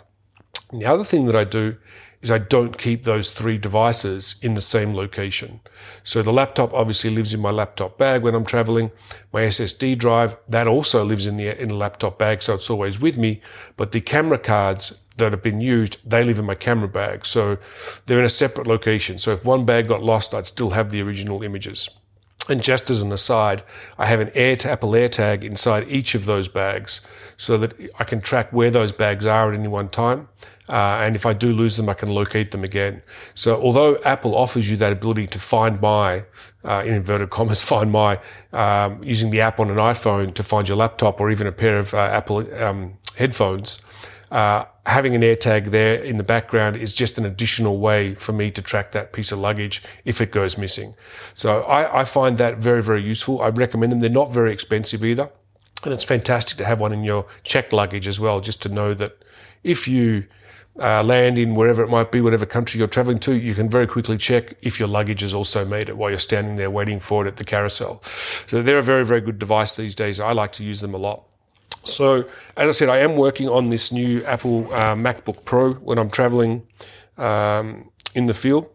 And 0.73 0.81
the 0.81 0.87
other 0.87 1.05
thing 1.05 1.27
that 1.27 1.37
I 1.37 1.45
do 1.45 1.77
is 2.27 2.31
I 2.33 2.39
don't 2.39 2.77
keep 2.77 3.05
those 3.05 3.31
three 3.31 3.57
devices 3.57 4.35
in 4.43 4.55
the 4.55 4.61
same 4.61 4.95
location. 4.95 5.61
So 6.03 6.23
the 6.23 6.33
laptop 6.33 6.75
obviously 6.75 7.11
lives 7.11 7.33
in 7.33 7.41
my 7.41 7.53
laptop 7.53 7.99
bag 7.99 8.23
when 8.23 8.35
I'm 8.35 8.45
traveling. 8.45 8.91
My 9.33 9.43
SSD 9.43 9.97
drive, 9.97 10.37
that 10.49 10.67
also 10.67 11.05
lives 11.05 11.29
in 11.29 11.37
the, 11.37 11.61
in 11.61 11.69
the 11.69 11.77
laptop 11.77 12.19
bag, 12.19 12.43
so 12.43 12.55
it's 12.55 12.69
always 12.69 13.01
with 13.01 13.17
me. 13.17 13.41
But 13.77 13.93
the 13.93 14.01
camera 14.01 14.39
cards 14.39 14.99
that 15.19 15.31
have 15.33 15.43
been 15.43 15.61
used, 15.61 15.99
they 16.05 16.25
live 16.25 16.41
in 16.41 16.45
my 16.45 16.57
camera 16.57 16.89
bag. 16.89 17.25
So 17.25 17.59
they're 18.07 18.19
in 18.19 18.25
a 18.25 18.41
separate 18.45 18.67
location. 18.67 19.19
So 19.19 19.31
if 19.33 19.45
one 19.45 19.65
bag 19.65 19.87
got 19.87 20.03
lost, 20.03 20.35
I'd 20.35 20.47
still 20.47 20.71
have 20.71 20.91
the 20.91 21.03
original 21.03 21.45
images. 21.45 21.89
And 22.49 22.63
just 22.63 22.91
as 22.91 23.03
an 23.03 23.13
aside, 23.13 23.63
I 23.99 24.07
have 24.07 24.21
an 24.21 24.31
Air 24.35 24.57
to 24.57 24.71
Apple 24.71 24.91
AirTag 24.91 25.43
inside 25.43 25.89
each 25.89 26.15
of 26.15 26.27
those 26.27 26.49
bags 26.49 27.01
so 27.37 27.57
that 27.59 27.75
I 27.99 28.05
can 28.05 28.21
track 28.21 28.53
where 28.53 28.71
those 28.71 28.93
bags 28.93 29.27
are 29.27 29.53
at 29.53 29.59
any 29.59 29.69
one 29.69 29.89
time. 29.89 30.29
Uh, 30.69 30.99
and 31.01 31.15
if 31.15 31.27
I 31.27 31.33
do 31.33 31.53
lose 31.53 31.77
them, 31.77 31.89
I 31.89 31.95
can 31.95 32.09
locate 32.09 32.51
them 32.51 32.65
again. 32.65 33.03
So 33.35 33.61
although 33.61 33.97
Apple 34.05 34.35
offers 34.35 34.69
you 34.71 34.77
that 34.79 34.93
ability 34.93 35.27
to 35.29 35.39
find 35.39 35.81
my, 35.81 36.25
uh, 36.65 36.83
in 36.85 36.95
inverted 36.95 37.31
commas, 37.31 37.63
find 37.69 37.91
my, 37.93 38.19
um, 38.53 39.03
using 39.03 39.31
the 39.31 39.41
app 39.41 39.61
on 39.61 39.71
an 39.71 39.77
iPhone 39.77 40.35
to 40.35 40.43
find 40.43 40.69
your 40.69 40.77
laptop 40.77 41.21
or 41.21 41.31
even 41.31 41.47
a 41.47 41.53
pair 41.53 41.79
of 41.79 41.95
uh, 41.95 41.99
Apple 41.99 42.63
um, 42.63 42.99
headphones, 43.17 43.81
uh, 44.31 44.65
having 44.87 45.15
an 45.17 45.23
AirTag 45.23 45.67
there 45.67 45.95
in 45.95 46.17
the 46.17 46.25
background 46.25 46.77
is 46.77 46.95
just 46.95 47.19
an 47.19 47.27
additional 47.27 47.79
way 47.79 48.15
for 48.15 48.33
me 48.33 48.51
to 48.53 48.63
track 48.63 48.93
that 48.93 49.13
piece 49.13 49.33
of 49.33 49.39
luggage 49.39 49.83
if 50.05 50.21
it 50.21 50.31
goes 50.31 50.57
missing. 50.57 50.95
So 51.35 51.63
I, 51.63 52.01
I 52.01 52.05
find 52.05 52.39
that 52.39 52.59
very, 52.59 52.83
very 52.83 53.03
useful. 53.03 53.43
I 53.43 53.49
recommend 53.49 53.91
them. 53.91 54.01
They're 54.01 54.11
not 54.11 54.33
very 54.33 54.53
expensive 54.53 55.05
either. 55.05 55.31
And 55.85 55.93
it's 55.93 56.05
fantastic 56.05 56.57
to 56.59 56.65
have 56.65 56.81
one 56.81 56.93
in 56.93 57.05
your 57.05 57.27
checked 57.43 57.73
luggage 57.73 58.09
as 58.09 58.21
well, 58.21 58.41
just 58.41 58.63
to 58.63 58.69
know 58.69 58.95
that 58.95 59.23
if 59.63 59.89
you 59.89 60.27
uh, 60.81 61.03
land 61.03 61.39
in 61.39 61.55
wherever 61.55 61.83
it 61.83 61.89
might 61.89 62.13
be, 62.13 62.21
whatever 62.21 62.47
country 62.47 62.79
you're 62.79 62.87
traveling 62.87 63.19
to, 63.19 63.35
you 63.35 63.55
can 63.55 63.69
very 63.69 63.87
quickly 63.87 64.17
check 64.17 64.55
if 64.63 64.79
your 64.79 64.89
luggage 64.89 65.23
has 65.23 65.35
also 65.35 65.65
made 65.65 65.89
it 65.89 65.97
while 65.97 66.11
you're 66.11 66.19
standing 66.19 66.57
there 66.57 66.71
waiting 66.71 67.01
for 67.01 67.25
it 67.25 67.29
at 67.29 67.37
the 67.37 67.45
carousel. 67.45 68.03
So 68.03 68.63
they're 68.63 68.79
a 68.79 68.83
very, 68.83 69.05
very 69.05 69.21
good 69.21 69.39
device 69.39 69.75
these 69.75 69.95
days. 69.95 70.21
I 70.21 70.33
like 70.33 70.53
to 70.53 70.65
use 70.65 70.81
them 70.81 70.95
a 70.95 70.99
lot. 70.99 71.25
So, 71.89 72.25
as 72.57 72.69
I 72.69 72.71
said, 72.73 72.89
I 72.89 72.99
am 72.99 73.17
working 73.17 73.49
on 73.49 73.71
this 73.71 73.93
new 73.93 74.25
Apple 74.25 74.73
uh, 74.73 74.95
MacBook 74.95 75.45
Pro 75.45 75.75
when 75.75 75.99
I'm 75.99 76.11
traveling 76.11 76.67
um, 77.17 77.91
in 78.15 78.27
the 78.27 78.35
field. 78.35 78.69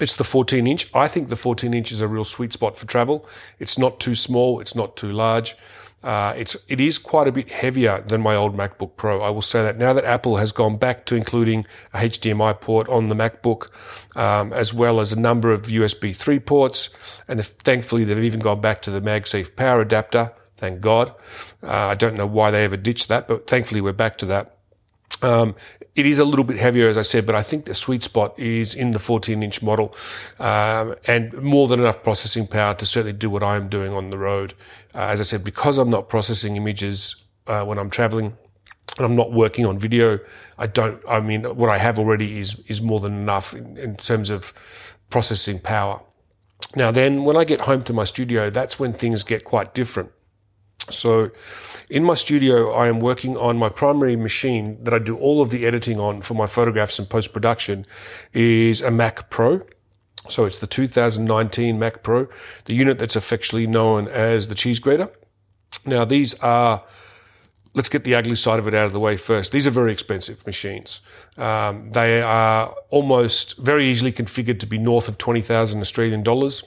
It's 0.00 0.16
the 0.16 0.24
14 0.24 0.66
inch. 0.66 0.94
I 0.94 1.08
think 1.08 1.28
the 1.28 1.36
14 1.36 1.74
inch 1.74 1.90
is 1.90 2.00
a 2.00 2.08
real 2.08 2.24
sweet 2.24 2.52
spot 2.52 2.76
for 2.76 2.86
travel. 2.86 3.26
It's 3.58 3.78
not 3.78 3.98
too 3.98 4.14
small. 4.14 4.60
It's 4.60 4.74
not 4.74 4.96
too 4.96 5.12
large. 5.12 5.56
Uh, 6.04 6.32
it's 6.36 6.56
it 6.68 6.80
is 6.80 6.96
quite 6.96 7.26
a 7.26 7.32
bit 7.32 7.50
heavier 7.50 8.00
than 8.02 8.20
my 8.20 8.36
old 8.36 8.56
MacBook 8.56 8.94
Pro. 8.96 9.20
I 9.20 9.30
will 9.30 9.42
say 9.42 9.64
that 9.64 9.78
now 9.78 9.92
that 9.92 10.04
Apple 10.04 10.36
has 10.36 10.52
gone 10.52 10.76
back 10.76 11.04
to 11.06 11.16
including 11.16 11.66
a 11.92 11.98
HDMI 11.98 12.60
port 12.60 12.88
on 12.88 13.08
the 13.08 13.16
MacBook, 13.16 13.68
um, 14.16 14.52
as 14.52 14.72
well 14.72 15.00
as 15.00 15.12
a 15.12 15.18
number 15.18 15.50
of 15.50 15.62
USB 15.62 16.14
3 16.14 16.38
ports, 16.38 16.90
and 17.26 17.44
thankfully 17.44 18.04
they've 18.04 18.22
even 18.22 18.38
gone 18.38 18.60
back 18.60 18.80
to 18.82 18.92
the 18.92 19.00
MagSafe 19.00 19.56
power 19.56 19.80
adapter. 19.80 20.32
Thank 20.58 20.80
God. 20.80 21.14
Uh, 21.62 21.70
I 21.70 21.94
don't 21.94 22.16
know 22.16 22.26
why 22.26 22.50
they 22.50 22.64
ever 22.64 22.76
ditched 22.76 23.08
that, 23.08 23.28
but 23.28 23.46
thankfully 23.46 23.80
we're 23.80 23.92
back 23.92 24.18
to 24.18 24.26
that. 24.26 24.56
Um, 25.22 25.54
it 25.94 26.04
is 26.04 26.18
a 26.18 26.24
little 26.24 26.44
bit 26.44 26.58
heavier, 26.58 26.88
as 26.88 26.98
I 26.98 27.02
said, 27.02 27.26
but 27.26 27.36
I 27.36 27.42
think 27.42 27.64
the 27.64 27.74
sweet 27.74 28.02
spot 28.02 28.36
is 28.38 28.74
in 28.74 28.90
the 28.90 28.98
14 28.98 29.42
inch 29.42 29.62
model 29.62 29.94
um, 30.40 30.96
and 31.06 31.32
more 31.34 31.68
than 31.68 31.78
enough 31.80 32.02
processing 32.02 32.46
power 32.46 32.74
to 32.74 32.86
certainly 32.86 33.12
do 33.12 33.30
what 33.30 33.42
I'm 33.42 33.68
doing 33.68 33.92
on 33.94 34.10
the 34.10 34.18
road. 34.18 34.54
Uh, 34.94 35.06
as 35.12 35.20
I 35.20 35.22
said, 35.22 35.44
because 35.44 35.78
I'm 35.78 35.90
not 35.90 36.08
processing 36.08 36.56
images 36.56 37.24
uh, 37.46 37.64
when 37.64 37.78
I'm 37.78 37.90
traveling, 37.90 38.36
and 38.96 39.06
I'm 39.06 39.14
not 39.14 39.32
working 39.32 39.64
on 39.64 39.78
video, 39.78 40.18
I 40.58 40.66
don't. 40.66 41.00
I 41.08 41.20
mean, 41.20 41.44
what 41.44 41.70
I 41.70 41.78
have 41.78 41.98
already 41.98 42.38
is 42.38 42.64
is 42.66 42.82
more 42.82 42.98
than 42.98 43.20
enough 43.20 43.54
in, 43.54 43.76
in 43.76 43.96
terms 43.96 44.28
of 44.30 44.52
processing 45.10 45.60
power. 45.60 46.00
Now, 46.74 46.90
then, 46.90 47.24
when 47.24 47.36
I 47.36 47.44
get 47.44 47.60
home 47.60 47.84
to 47.84 47.92
my 47.92 48.04
studio, 48.04 48.50
that's 48.50 48.78
when 48.78 48.92
things 48.92 49.24
get 49.24 49.44
quite 49.44 49.72
different. 49.72 50.10
So, 50.90 51.30
in 51.90 52.04
my 52.04 52.14
studio, 52.14 52.72
I 52.72 52.88
am 52.88 53.00
working 53.00 53.36
on 53.36 53.56
my 53.56 53.68
primary 53.68 54.16
machine 54.16 54.82
that 54.84 54.92
I 54.92 54.98
do 54.98 55.16
all 55.16 55.40
of 55.40 55.50
the 55.50 55.66
editing 55.66 55.98
on 55.98 56.22
for 56.22 56.34
my 56.34 56.46
photographs 56.46 56.98
and 56.98 57.08
post 57.08 57.32
production 57.32 57.86
is 58.32 58.82
a 58.82 58.90
Mac 58.90 59.30
Pro. 59.30 59.62
So 60.28 60.44
it's 60.44 60.58
the 60.58 60.66
2019 60.66 61.78
Mac 61.78 62.02
Pro, 62.02 62.28
the 62.66 62.74
unit 62.74 62.98
that's 62.98 63.16
affectionately 63.16 63.66
known 63.66 64.08
as 64.08 64.48
the 64.48 64.54
cheese 64.54 64.78
grater. 64.78 65.10
Now, 65.86 66.04
these 66.04 66.38
are 66.40 66.84
let's 67.74 67.88
get 67.88 68.04
the 68.04 68.14
ugly 68.14 68.34
side 68.34 68.58
of 68.58 68.66
it 68.66 68.74
out 68.74 68.86
of 68.86 68.92
the 68.92 69.00
way 69.00 69.16
first. 69.16 69.52
These 69.52 69.66
are 69.66 69.70
very 69.70 69.92
expensive 69.92 70.44
machines. 70.46 71.00
Um, 71.36 71.92
they 71.92 72.20
are 72.20 72.74
almost 72.90 73.56
very 73.58 73.86
easily 73.86 74.12
configured 74.12 74.58
to 74.60 74.66
be 74.66 74.78
north 74.78 75.08
of 75.08 75.16
20,000 75.16 75.80
Australian 75.80 76.22
dollars. 76.22 76.64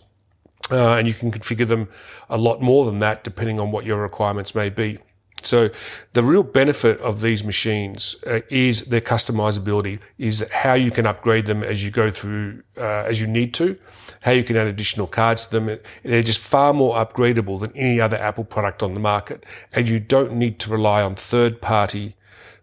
Uh, 0.71 0.95
and 0.95 1.07
you 1.07 1.13
can 1.13 1.31
configure 1.31 1.67
them 1.67 1.89
a 2.29 2.37
lot 2.37 2.61
more 2.61 2.85
than 2.85 2.99
that 2.99 3.23
depending 3.23 3.59
on 3.59 3.71
what 3.71 3.85
your 3.85 4.01
requirements 4.01 4.55
may 4.55 4.69
be. 4.69 4.97
So 5.43 5.69
the 6.13 6.23
real 6.23 6.43
benefit 6.43 6.99
of 6.99 7.21
these 7.21 7.43
machines 7.43 8.15
uh, 8.27 8.41
is 8.49 8.83
their 8.85 9.01
customizability, 9.01 9.99
is 10.17 10.47
how 10.51 10.75
you 10.75 10.91
can 10.91 11.07
upgrade 11.07 11.45
them 11.47 11.63
as 11.63 11.83
you 11.83 11.91
go 11.91 12.09
through, 12.09 12.61
uh, 12.77 13.03
as 13.07 13.19
you 13.19 13.27
need 13.27 13.53
to, 13.55 13.77
how 14.21 14.31
you 14.31 14.43
can 14.43 14.55
add 14.55 14.67
additional 14.67 15.07
cards 15.07 15.47
to 15.47 15.59
them. 15.59 15.79
They're 16.03 16.23
just 16.23 16.39
far 16.39 16.73
more 16.73 16.95
upgradable 16.95 17.59
than 17.59 17.75
any 17.75 17.99
other 17.99 18.17
Apple 18.17 18.43
product 18.43 18.83
on 18.83 18.93
the 18.93 18.99
market. 18.99 19.43
And 19.73 19.89
you 19.89 19.99
don't 19.99 20.33
need 20.33 20.59
to 20.59 20.69
rely 20.69 21.01
on 21.01 21.15
third 21.15 21.59
party 21.59 22.15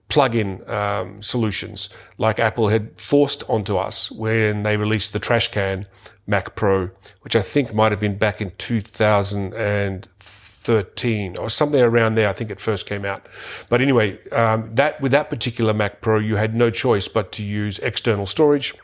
plug-in 0.08 0.68
um, 0.70 1.20
solutions 1.20 1.90
like 2.16 2.40
Apple 2.40 2.68
had 2.68 2.98
forced 3.00 3.42
onto 3.48 3.76
us 3.76 4.10
when 4.10 4.62
they 4.62 4.76
released 4.76 5.12
the 5.12 5.18
trash 5.18 5.48
can 5.48 5.84
Mac 6.26 6.54
Pro, 6.54 6.90
which 7.22 7.34
I 7.34 7.42
think 7.42 7.74
might 7.74 7.90
have 7.90 8.00
been 8.00 8.18
back 8.18 8.42
in 8.42 8.52
2013 8.58 11.36
or 11.38 11.48
something 11.48 11.80
around 11.80 12.16
there. 12.16 12.28
I 12.28 12.34
think 12.34 12.50
it 12.50 12.60
first 12.60 12.86
came 12.86 13.06
out. 13.06 13.24
But 13.70 13.80
anyway, 13.80 14.22
um, 14.28 14.74
that 14.74 15.00
with 15.00 15.12
that 15.12 15.30
particular 15.30 15.72
Mac 15.72 16.02
Pro, 16.02 16.18
you 16.18 16.36
had 16.36 16.54
no 16.54 16.68
choice 16.70 17.08
but 17.08 17.32
to 17.32 17.42
use 17.44 17.78
external 17.78 18.26
storage. 18.26 18.74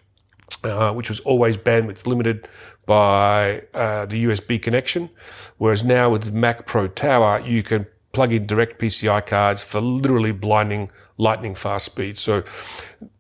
Uh, 0.63 0.93
which 0.93 1.09
was 1.11 1.21
always 1.21 1.57
bandwidth 1.59 2.07
limited 2.07 2.47
by 2.87 3.63
uh, 3.75 4.07
the 4.07 4.25
USB 4.25 4.63
connection. 4.63 5.11
Whereas 5.59 5.85
now 5.85 6.09
with 6.11 6.25
the 6.25 6.33
Mac 6.33 6.67
Pro 6.67 6.87
Tower, 6.87 7.41
you 7.41 7.63
can 7.63 7.87
plug 8.15 8.33
in 8.33 8.47
direct 8.47 8.81
PCI 8.81 9.27
cards 9.27 9.63
for 9.63 9.81
literally 9.81 10.33
blinding 10.33 10.91
lightning 11.17 11.55
fast 11.55 11.87
speed. 11.87 12.19
So 12.19 12.43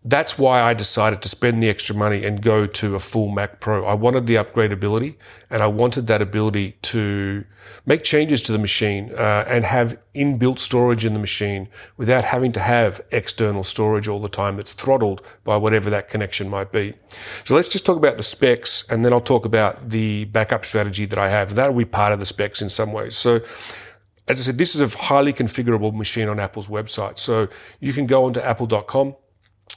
that's 0.04 0.38
why 0.38 0.60
I 0.60 0.74
decided 0.74 1.22
to 1.22 1.28
spend 1.28 1.62
the 1.62 1.68
extra 1.68 1.94
money 1.94 2.24
and 2.24 2.42
go 2.42 2.66
to 2.66 2.94
a 2.94 2.98
full 2.98 3.28
Mac 3.28 3.60
Pro. 3.60 3.84
I 3.84 3.94
wanted 3.94 4.26
the 4.26 4.34
upgradability 4.34 5.14
and 5.50 5.62
I 5.62 5.66
wanted 5.68 6.08
that 6.08 6.20
ability 6.20 6.76
to 6.82 7.44
make 7.86 8.02
changes 8.02 8.42
to 8.42 8.52
the 8.52 8.58
machine 8.58 9.12
uh, 9.16 9.44
and 9.46 9.64
have 9.64 9.98
inbuilt 10.14 10.58
storage 10.58 11.06
in 11.06 11.14
the 11.14 11.20
machine 11.20 11.68
without 11.96 12.24
having 12.24 12.52
to 12.52 12.60
have 12.60 13.00
external 13.12 13.62
storage 13.62 14.08
all 14.08 14.20
the 14.20 14.28
time 14.28 14.56
that's 14.56 14.72
throttled 14.72 15.22
by 15.44 15.56
whatever 15.56 15.88
that 15.90 16.08
connection 16.08 16.48
might 16.48 16.72
be. 16.72 16.94
So 17.44 17.54
let's 17.54 17.68
just 17.68 17.86
talk 17.86 17.96
about 17.96 18.16
the 18.16 18.22
specs 18.22 18.88
and 18.90 19.04
then 19.04 19.12
I'll 19.12 19.20
talk 19.20 19.46
about 19.46 19.90
the 19.90 20.24
backup 20.26 20.64
strategy 20.64 21.06
that 21.06 21.18
I 21.18 21.28
have. 21.28 21.54
That'll 21.54 21.76
be 21.76 21.84
part 21.84 22.12
of 22.12 22.20
the 22.20 22.26
specs 22.26 22.60
in 22.60 22.68
some 22.68 22.92
ways. 22.92 23.16
So 23.16 23.40
as 24.26 24.40
I 24.40 24.44
said, 24.44 24.58
this 24.58 24.74
is 24.74 24.80
a 24.80 24.98
highly 24.98 25.32
configurable 25.32 25.94
machine 25.94 26.28
on 26.28 26.40
Apple's 26.40 26.68
website. 26.68 27.18
So 27.18 27.48
you 27.78 27.92
can 27.92 28.06
go 28.06 28.24
onto 28.24 28.40
apple.com, 28.40 29.16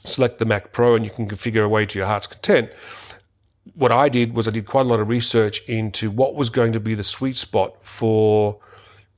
select 0.04 0.38
the 0.38 0.46
Mac 0.46 0.72
Pro, 0.72 0.94
and 0.94 1.04
you 1.04 1.10
can 1.10 1.28
configure 1.28 1.64
away 1.64 1.84
to 1.86 1.98
your 1.98 2.06
heart's 2.06 2.26
content. 2.26 2.70
What 3.74 3.92
I 3.92 4.08
did 4.08 4.34
was 4.34 4.48
I 4.48 4.50
did 4.50 4.64
quite 4.64 4.86
a 4.86 4.88
lot 4.88 5.00
of 5.00 5.08
research 5.08 5.60
into 5.68 6.10
what 6.10 6.34
was 6.34 6.48
going 6.48 6.72
to 6.72 6.80
be 6.80 6.94
the 6.94 7.04
sweet 7.04 7.36
spot 7.36 7.82
for 7.84 8.58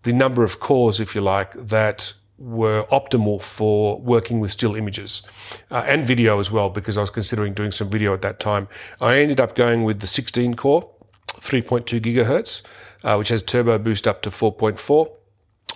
the 0.02 0.12
number 0.12 0.42
of 0.42 0.58
cores, 0.58 0.98
if 0.98 1.14
you 1.14 1.20
like, 1.20 1.52
that 1.52 2.12
were 2.36 2.84
optimal 2.90 3.40
for 3.40 4.00
working 4.00 4.40
with 4.40 4.50
still 4.50 4.74
images 4.74 5.22
uh, 5.70 5.84
and 5.86 6.06
video 6.06 6.40
as 6.40 6.50
well, 6.50 6.70
because 6.70 6.98
I 6.98 7.02
was 7.02 7.10
considering 7.10 7.54
doing 7.54 7.70
some 7.70 7.88
video 7.88 8.12
at 8.14 8.22
that 8.22 8.40
time. 8.40 8.66
I 9.00 9.18
ended 9.18 9.40
up 9.40 9.54
going 9.54 9.84
with 9.84 10.00
the 10.00 10.06
16 10.08 10.54
core, 10.54 10.90
3.2 11.34 12.00
gigahertz, 12.00 12.62
uh, 13.04 13.16
which 13.16 13.28
has 13.28 13.42
turbo 13.42 13.78
boost 13.78 14.08
up 14.08 14.22
to 14.22 14.30
4.4. 14.30 15.19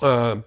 Um, 0.02 0.44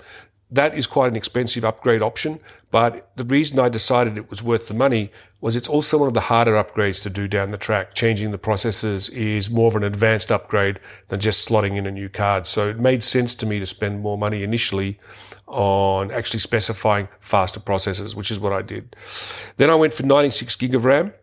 that 0.49 0.75
is 0.75 0.87
quite 0.87 1.07
an 1.07 1.17
expensive 1.17 1.65
upgrade 1.65 2.01
option, 2.01 2.39
but 2.71 3.11
the 3.17 3.25
reason 3.25 3.59
I 3.59 3.67
decided 3.67 4.17
it 4.17 4.29
was 4.29 4.41
worth 4.41 4.69
the 4.69 4.73
money 4.73 5.11
was 5.41 5.57
it's 5.57 5.67
also 5.67 5.97
one 5.97 6.07
of 6.07 6.13
the 6.13 6.21
harder 6.21 6.53
upgrades 6.53 7.03
to 7.03 7.09
do 7.09 7.27
down 7.27 7.49
the 7.49 7.57
track. 7.57 7.93
Changing 7.93 8.31
the 8.31 8.37
processors 8.37 9.11
is 9.11 9.51
more 9.51 9.67
of 9.67 9.75
an 9.75 9.83
advanced 9.83 10.31
upgrade 10.31 10.79
than 11.09 11.19
just 11.19 11.47
slotting 11.47 11.75
in 11.75 11.85
a 11.85 11.91
new 11.91 12.07
card. 12.07 12.47
So 12.47 12.69
it 12.69 12.79
made 12.79 13.03
sense 13.03 13.35
to 13.35 13.45
me 13.45 13.59
to 13.59 13.65
spend 13.65 13.99
more 13.99 14.17
money 14.17 14.41
initially 14.41 14.99
on 15.47 16.11
actually 16.11 16.39
specifying 16.39 17.09
faster 17.19 17.59
processors, 17.59 18.15
which 18.15 18.31
is 18.31 18.39
what 18.39 18.53
I 18.53 18.61
did. 18.61 18.95
Then 19.57 19.69
I 19.69 19.75
went 19.75 19.93
for 19.93 20.05
96 20.05 20.55
gig 20.55 20.75
of 20.75 20.85
RAM. 20.85 21.13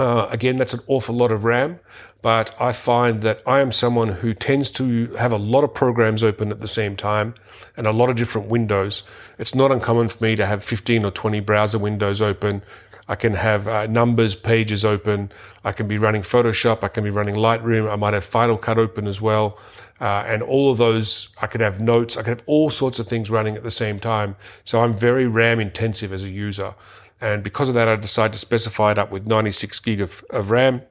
Uh, 0.00 0.26
again, 0.30 0.56
that's 0.56 0.72
an 0.72 0.80
awful 0.86 1.14
lot 1.14 1.30
of 1.30 1.44
RAM, 1.44 1.78
but 2.22 2.56
I 2.58 2.72
find 2.72 3.20
that 3.20 3.42
I 3.46 3.60
am 3.60 3.70
someone 3.70 4.08
who 4.08 4.32
tends 4.32 4.70
to 4.70 5.08
have 5.16 5.30
a 5.30 5.36
lot 5.36 5.62
of 5.62 5.74
programs 5.74 6.24
open 6.24 6.50
at 6.50 6.58
the 6.58 6.68
same 6.68 6.96
time 6.96 7.34
and 7.76 7.86
a 7.86 7.92
lot 7.92 8.08
of 8.08 8.16
different 8.16 8.48
windows. 8.48 9.02
It's 9.38 9.54
not 9.54 9.70
uncommon 9.70 10.08
for 10.08 10.24
me 10.24 10.36
to 10.36 10.46
have 10.46 10.64
15 10.64 11.04
or 11.04 11.10
20 11.10 11.40
browser 11.40 11.78
windows 11.78 12.22
open. 12.22 12.62
I 13.08 13.14
can 13.14 13.34
have 13.34 13.68
uh, 13.68 13.88
numbers 13.88 14.34
pages 14.34 14.86
open. 14.86 15.32
I 15.64 15.72
can 15.72 15.86
be 15.86 15.98
running 15.98 16.22
Photoshop. 16.22 16.82
I 16.82 16.88
can 16.88 17.04
be 17.04 17.10
running 17.10 17.34
Lightroom. 17.34 17.92
I 17.92 17.96
might 17.96 18.14
have 18.14 18.24
Final 18.24 18.56
Cut 18.56 18.78
open 18.78 19.06
as 19.06 19.20
well. 19.20 19.58
Uh, 20.00 20.24
and 20.26 20.42
all 20.42 20.70
of 20.70 20.78
those, 20.78 21.28
I 21.42 21.46
could 21.46 21.60
have 21.60 21.78
notes. 21.78 22.16
I 22.16 22.22
could 22.22 22.38
have 22.38 22.42
all 22.46 22.70
sorts 22.70 22.98
of 22.98 23.06
things 23.06 23.30
running 23.30 23.54
at 23.54 23.64
the 23.64 23.70
same 23.70 24.00
time. 24.00 24.36
So 24.64 24.80
I'm 24.82 24.94
very 24.96 25.26
RAM 25.26 25.60
intensive 25.60 26.10
as 26.10 26.22
a 26.22 26.30
user. 26.30 26.74
And 27.20 27.42
because 27.42 27.68
of 27.68 27.74
that, 27.74 27.88
I 27.88 27.96
decided 27.96 28.32
to 28.32 28.38
specify 28.38 28.92
it 28.92 28.98
up 28.98 29.10
with 29.10 29.26
96 29.26 29.80
gig 29.80 30.00
of, 30.00 30.24
of 30.30 30.50
RAM. 30.50 30.82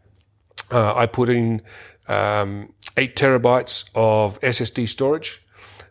Uh, 0.72 0.94
I 0.96 1.08
put 1.08 1.30
in 1.30 1.62
um, 2.08 2.74
eight 2.98 3.16
terabytes 3.16 3.90
of 3.96 4.40
SSD 4.42 4.88
storage. 4.88 5.44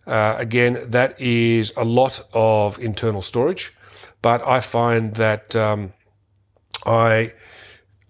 Uh, 0.07 0.37
again, 0.39 0.79
that 0.87 1.21
is 1.21 1.73
a 1.77 1.85
lot 1.85 2.21
of 2.33 2.79
internal 2.79 3.21
storage, 3.21 3.75
but 4.23 4.47
I 4.47 4.61
find 4.61 5.15
that 5.15 5.55
um, 5.57 5.93
I 6.87 7.33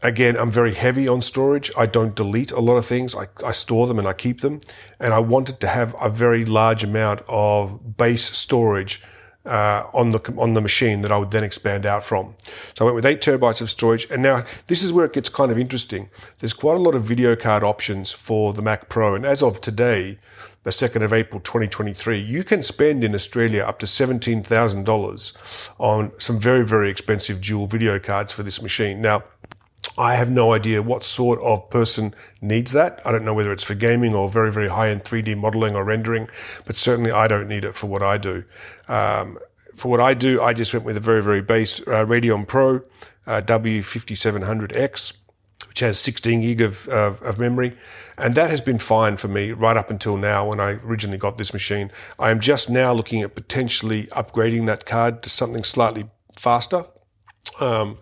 again, 0.02 0.36
I'm 0.36 0.50
very 0.50 0.74
heavy 0.74 1.08
on 1.08 1.20
storage. 1.20 1.70
I 1.76 1.86
don't 1.86 2.14
delete 2.14 2.52
a 2.52 2.60
lot 2.60 2.76
of 2.76 2.86
things. 2.86 3.14
I, 3.14 3.26
I, 3.44 3.52
store 3.52 3.86
them 3.86 3.98
and 3.98 4.06
I 4.06 4.12
keep 4.12 4.40
them. 4.40 4.60
And 5.00 5.12
I 5.12 5.18
wanted 5.18 5.60
to 5.60 5.66
have 5.66 5.94
a 6.00 6.08
very 6.08 6.44
large 6.44 6.84
amount 6.84 7.22
of 7.28 7.96
base 7.96 8.24
storage 8.24 9.02
uh, 9.44 9.84
on 9.94 10.10
the 10.10 10.34
on 10.36 10.54
the 10.54 10.60
machine 10.60 11.00
that 11.02 11.12
I 11.12 11.18
would 11.18 11.30
then 11.30 11.44
expand 11.44 11.86
out 11.86 12.04
from. 12.04 12.34
So 12.74 12.84
I 12.84 12.86
went 12.86 12.96
with 12.96 13.06
eight 13.06 13.20
terabytes 13.20 13.60
of 13.60 13.70
storage, 13.70 14.06
and 14.10 14.22
now 14.22 14.44
this 14.66 14.82
is 14.82 14.92
where 14.92 15.04
it 15.04 15.12
gets 15.12 15.28
kind 15.28 15.50
of 15.50 15.58
interesting. 15.58 16.10
There's 16.38 16.52
quite 16.52 16.76
a 16.76 16.80
lot 16.80 16.94
of 16.94 17.04
video 17.04 17.34
card 17.36 17.62
options 17.62 18.12
for 18.12 18.52
the 18.52 18.62
Mac 18.62 18.88
Pro, 18.88 19.14
and 19.14 19.24
as 19.24 19.42
of 19.42 19.60
today, 19.60 20.18
the 20.64 20.70
2nd 20.70 21.02
of 21.02 21.14
April 21.14 21.40
2023, 21.40 22.18
you 22.18 22.44
can 22.44 22.60
spend 22.60 23.02
in 23.02 23.14
Australia 23.14 23.62
up 23.62 23.78
to 23.78 23.86
$17,000 23.86 25.70
on 25.78 26.20
some 26.20 26.38
very, 26.38 26.62
very 26.62 26.90
expensive 26.90 27.40
dual 27.40 27.66
video 27.66 27.98
cards 27.98 28.34
for 28.34 28.42
this 28.42 28.60
machine. 28.60 29.00
Now, 29.00 29.22
I 29.96 30.14
have 30.14 30.30
no 30.30 30.52
idea 30.52 30.82
what 30.82 31.02
sort 31.02 31.40
of 31.40 31.70
person 31.70 32.14
needs 32.40 32.72
that. 32.72 33.00
I 33.04 33.12
don't 33.12 33.24
know 33.24 33.34
whether 33.34 33.52
it's 33.52 33.64
for 33.64 33.74
gaming 33.74 34.14
or 34.14 34.28
very, 34.28 34.52
very 34.52 34.68
high 34.68 34.90
end 34.90 35.02
3D 35.02 35.36
modeling 35.36 35.74
or 35.74 35.84
rendering, 35.84 36.28
but 36.66 36.76
certainly 36.76 37.10
I 37.10 37.26
don't 37.26 37.48
need 37.48 37.64
it 37.64 37.74
for 37.74 37.86
what 37.88 38.02
I 38.02 38.18
do. 38.18 38.44
Um, 38.88 39.38
for 39.74 39.88
what 39.88 40.00
I 40.00 40.14
do, 40.14 40.40
I 40.42 40.52
just 40.52 40.72
went 40.72 40.84
with 40.84 40.96
a 40.96 41.00
very, 41.00 41.22
very 41.22 41.40
base 41.40 41.80
uh, 41.80 42.04
Radeon 42.04 42.46
Pro 42.46 42.76
uh, 43.26 43.40
W5700X, 43.42 45.16
which 45.68 45.80
has 45.80 45.98
16 45.98 46.40
gig 46.40 46.60
of, 46.60 46.88
of, 46.88 47.22
of, 47.22 47.38
memory. 47.38 47.76
And 48.16 48.34
that 48.34 48.50
has 48.50 48.60
been 48.60 48.78
fine 48.78 49.16
for 49.16 49.28
me 49.28 49.52
right 49.52 49.76
up 49.76 49.90
until 49.90 50.16
now 50.16 50.48
when 50.48 50.60
I 50.60 50.72
originally 50.84 51.18
got 51.18 51.38
this 51.38 51.52
machine. 51.52 51.90
I 52.18 52.30
am 52.30 52.40
just 52.40 52.68
now 52.68 52.92
looking 52.92 53.22
at 53.22 53.34
potentially 53.34 54.04
upgrading 54.06 54.66
that 54.66 54.86
card 54.86 55.22
to 55.22 55.30
something 55.30 55.62
slightly 55.62 56.08
faster. 56.36 56.84
Um, 57.60 57.98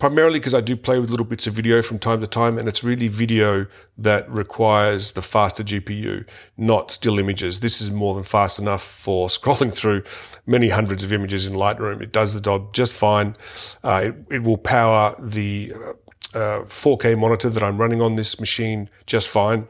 primarily 0.00 0.38
because 0.38 0.54
I 0.54 0.62
do 0.62 0.76
play 0.76 0.98
with 0.98 1.10
little 1.10 1.26
bits 1.26 1.46
of 1.46 1.54
video 1.54 1.82
from 1.82 1.98
time 1.98 2.20
to 2.20 2.26
time, 2.26 2.58
and 2.58 2.66
it's 2.66 2.82
really 2.82 3.06
video 3.06 3.66
that 3.98 4.28
requires 4.28 5.12
the 5.12 5.22
faster 5.22 5.62
GPU, 5.62 6.26
not 6.56 6.90
still 6.90 7.18
images. 7.18 7.60
This 7.60 7.80
is 7.80 7.92
more 7.92 8.14
than 8.14 8.24
fast 8.24 8.58
enough 8.58 8.82
for 8.82 9.28
scrolling 9.36 9.72
through 9.72 10.02
many 10.46 10.70
hundreds 10.70 11.04
of 11.04 11.12
images 11.12 11.46
in 11.46 11.54
Lightroom. 11.54 12.00
It 12.00 12.12
does 12.12 12.34
the 12.34 12.40
job 12.40 12.72
just 12.72 12.94
fine. 12.94 13.36
Uh, 13.84 14.02
it, 14.06 14.34
it, 14.34 14.42
will 14.42 14.56
power 14.58 15.14
the 15.18 15.72
uh, 16.34 16.64
4K 16.64 17.18
monitor 17.18 17.50
that 17.50 17.62
I'm 17.62 17.78
running 17.78 18.00
on 18.00 18.16
this 18.16 18.40
machine 18.40 18.88
just 19.06 19.28
fine. 19.28 19.68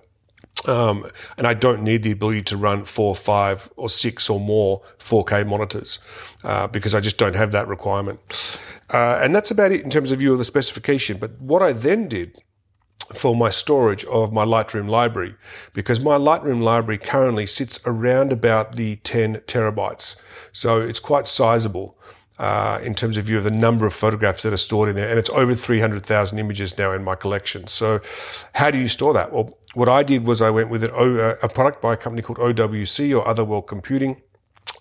Um, 0.68 1.06
and 1.38 1.46
I 1.46 1.54
don't 1.54 1.82
need 1.82 2.02
the 2.02 2.10
ability 2.10 2.42
to 2.44 2.56
run 2.56 2.84
four, 2.84 3.14
five, 3.14 3.70
or 3.76 3.88
six 3.88 4.28
or 4.28 4.38
more 4.38 4.80
4K 4.98 5.46
monitors 5.46 6.00
uh, 6.44 6.66
because 6.66 6.94
I 6.94 7.00
just 7.00 7.16
don't 7.18 7.34
have 7.34 7.52
that 7.52 7.66
requirement. 7.66 8.20
Uh, 8.92 9.18
and 9.22 9.34
that's 9.34 9.50
about 9.50 9.72
it 9.72 9.82
in 9.82 9.90
terms 9.90 10.12
of 10.12 10.18
view 10.18 10.32
of 10.32 10.38
the 10.38 10.44
specification. 10.44 11.16
But 11.16 11.40
what 11.40 11.62
I 11.62 11.72
then 11.72 12.08
did 12.08 12.42
for 13.14 13.34
my 13.34 13.50
storage 13.50 14.04
of 14.04 14.32
my 14.32 14.44
Lightroom 14.44 14.88
library, 14.88 15.34
because 15.72 16.00
my 16.00 16.16
Lightroom 16.16 16.62
library 16.62 16.98
currently 16.98 17.46
sits 17.46 17.80
around 17.86 18.32
about 18.32 18.76
the 18.76 18.96
10 18.96 19.36
terabytes. 19.46 20.16
So 20.52 20.80
it's 20.80 21.00
quite 21.00 21.26
sizable. 21.26 21.98
Uh, 22.40 22.80
in 22.82 22.94
terms 22.94 23.18
of 23.18 23.26
view 23.26 23.36
of 23.36 23.44
the 23.44 23.50
number 23.50 23.84
of 23.84 23.92
photographs 23.92 24.44
that 24.44 24.50
are 24.50 24.56
stored 24.56 24.88
in 24.88 24.96
there. 24.96 25.10
And 25.10 25.18
it's 25.18 25.28
over 25.28 25.54
300,000 25.54 26.38
images 26.38 26.78
now 26.78 26.90
in 26.92 27.04
my 27.04 27.14
collection. 27.14 27.66
So 27.66 28.00
how 28.54 28.70
do 28.70 28.78
you 28.78 28.88
store 28.88 29.12
that? 29.12 29.30
Well, 29.30 29.58
what 29.74 29.90
I 29.90 30.02
did 30.02 30.26
was 30.26 30.40
I 30.40 30.48
went 30.48 30.70
with 30.70 30.82
an 30.82 30.90
uh, 30.90 31.36
a 31.42 31.50
product 31.50 31.82
by 31.82 31.92
a 31.92 31.96
company 31.98 32.22
called 32.22 32.38
OWC 32.38 33.14
or 33.14 33.28
Other 33.28 33.44
World 33.44 33.66
Computing. 33.66 34.22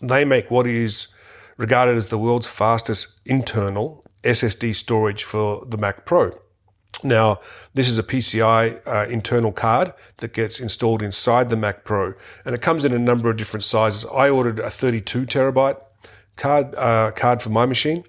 They 0.01 0.23
make 0.23 0.49
what 0.49 0.67
is 0.67 1.09
regarded 1.57 1.97
as 1.97 2.07
the 2.07 2.17
world's 2.17 2.47
fastest 2.47 3.19
internal 3.25 4.05
SSD 4.23 4.73
storage 4.73 5.25
for 5.25 5.65
the 5.67 5.77
Mac 5.77 6.05
Pro. 6.05 6.31
Now, 7.03 7.39
this 7.73 7.89
is 7.89 7.99
a 7.99 8.03
PCI 8.03 8.87
uh, 8.87 9.09
internal 9.09 9.51
card 9.51 9.91
that 10.19 10.31
gets 10.31 10.61
installed 10.61 11.01
inside 11.01 11.49
the 11.49 11.57
Mac 11.57 11.83
Pro, 11.83 12.13
and 12.45 12.55
it 12.55 12.61
comes 12.61 12.85
in 12.85 12.93
a 12.93 12.99
number 12.99 13.29
of 13.29 13.35
different 13.35 13.65
sizes. 13.65 14.05
I 14.15 14.29
ordered 14.29 14.59
a 14.59 14.69
32 14.69 15.25
terabyte 15.25 15.81
card 16.39 16.73
uh, 16.75 17.11
card 17.11 17.41
for 17.41 17.49
my 17.49 17.65
machine, 17.65 18.03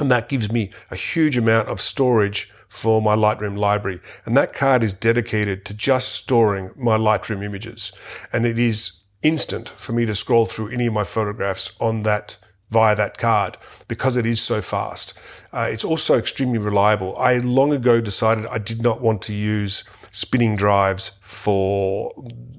and 0.00 0.10
that 0.10 0.28
gives 0.28 0.50
me 0.50 0.70
a 0.90 0.96
huge 0.96 1.38
amount 1.38 1.68
of 1.68 1.80
storage 1.80 2.50
for 2.68 3.00
my 3.00 3.14
Lightroom 3.14 3.56
library. 3.56 4.00
And 4.24 4.36
that 4.36 4.52
card 4.52 4.82
is 4.82 4.92
dedicated 4.92 5.64
to 5.66 5.74
just 5.74 6.14
storing 6.16 6.72
my 6.76 6.96
Lightroom 6.96 7.44
images, 7.44 7.92
and 8.32 8.44
it 8.44 8.58
is 8.58 9.00
instant 9.22 9.68
for 9.68 9.92
me 9.92 10.06
to 10.06 10.14
scroll 10.14 10.46
through 10.46 10.68
any 10.70 10.86
of 10.86 10.92
my 10.92 11.04
photographs 11.04 11.76
on 11.80 12.02
that 12.02 12.36
via 12.70 12.96
that 12.96 13.16
card 13.16 13.56
because 13.86 14.16
it 14.16 14.26
is 14.26 14.40
so 14.40 14.60
fast. 14.60 15.16
Uh, 15.52 15.68
it's 15.70 15.84
also 15.84 16.18
extremely 16.18 16.58
reliable. 16.58 17.16
I 17.16 17.38
long 17.38 17.72
ago 17.72 18.00
decided 18.00 18.46
I 18.46 18.58
did 18.58 18.82
not 18.82 19.00
want 19.00 19.22
to 19.22 19.34
use 19.34 19.84
spinning 20.10 20.56
drives 20.56 21.12
for 21.20 22.12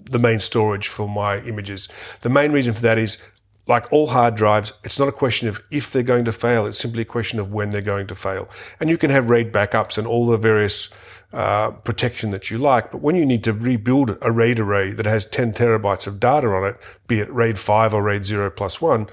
the 0.10 0.20
main 0.20 0.40
storage 0.40 0.88
for 0.88 1.10
my 1.10 1.42
images. 1.42 1.90
The 2.22 2.30
main 2.30 2.52
reason 2.52 2.74
for 2.74 2.82
that 2.84 2.98
is 2.98 3.18
like 3.68 3.92
all 3.92 4.08
hard 4.08 4.36
drives, 4.36 4.74
it's 4.84 5.00
not 5.00 5.08
a 5.08 5.14
question 5.14 5.48
of 5.48 5.62
if 5.72 5.92
they're 5.92 6.04
going 6.04 6.26
to 6.26 6.32
fail. 6.32 6.66
It's 6.66 6.80
simply 6.80 7.02
a 7.02 7.06
question 7.06 7.40
of 7.40 7.54
when 7.54 7.70
they're 7.70 7.82
going 7.82 8.08
to 8.08 8.16
fail. 8.16 8.50
And 8.80 8.90
you 8.90 8.98
can 8.98 9.10
have 9.10 9.30
RAID 9.30 9.52
backups 9.52 9.98
and 9.98 10.08
all 10.08 10.28
the 10.28 10.38
various 10.38 10.90
uh, 11.34 11.72
protection 11.72 12.32
that 12.32 12.50
you 12.50 12.58
like. 12.58 12.92
But 12.92 13.02
when 13.02 13.16
you 13.16 13.26
need 13.26 13.44
to 13.44 13.54
rebuild 13.54 14.18
a 14.22 14.32
RAID 14.32 14.60
array 14.60 14.92
that 14.92 15.06
has 15.06 15.26
10 15.26 15.54
terabytes 15.54 16.08
of 16.08 16.20
data 16.20 16.48
on 16.48 16.66
it, 16.66 17.00
be 17.08 17.20
it 17.20 17.30
RAID 17.30 17.60
5 17.60 17.94
or 17.94 18.04
RAID 18.04 18.26
0 18.26 18.50
plus 18.52 18.82
1 18.82 19.08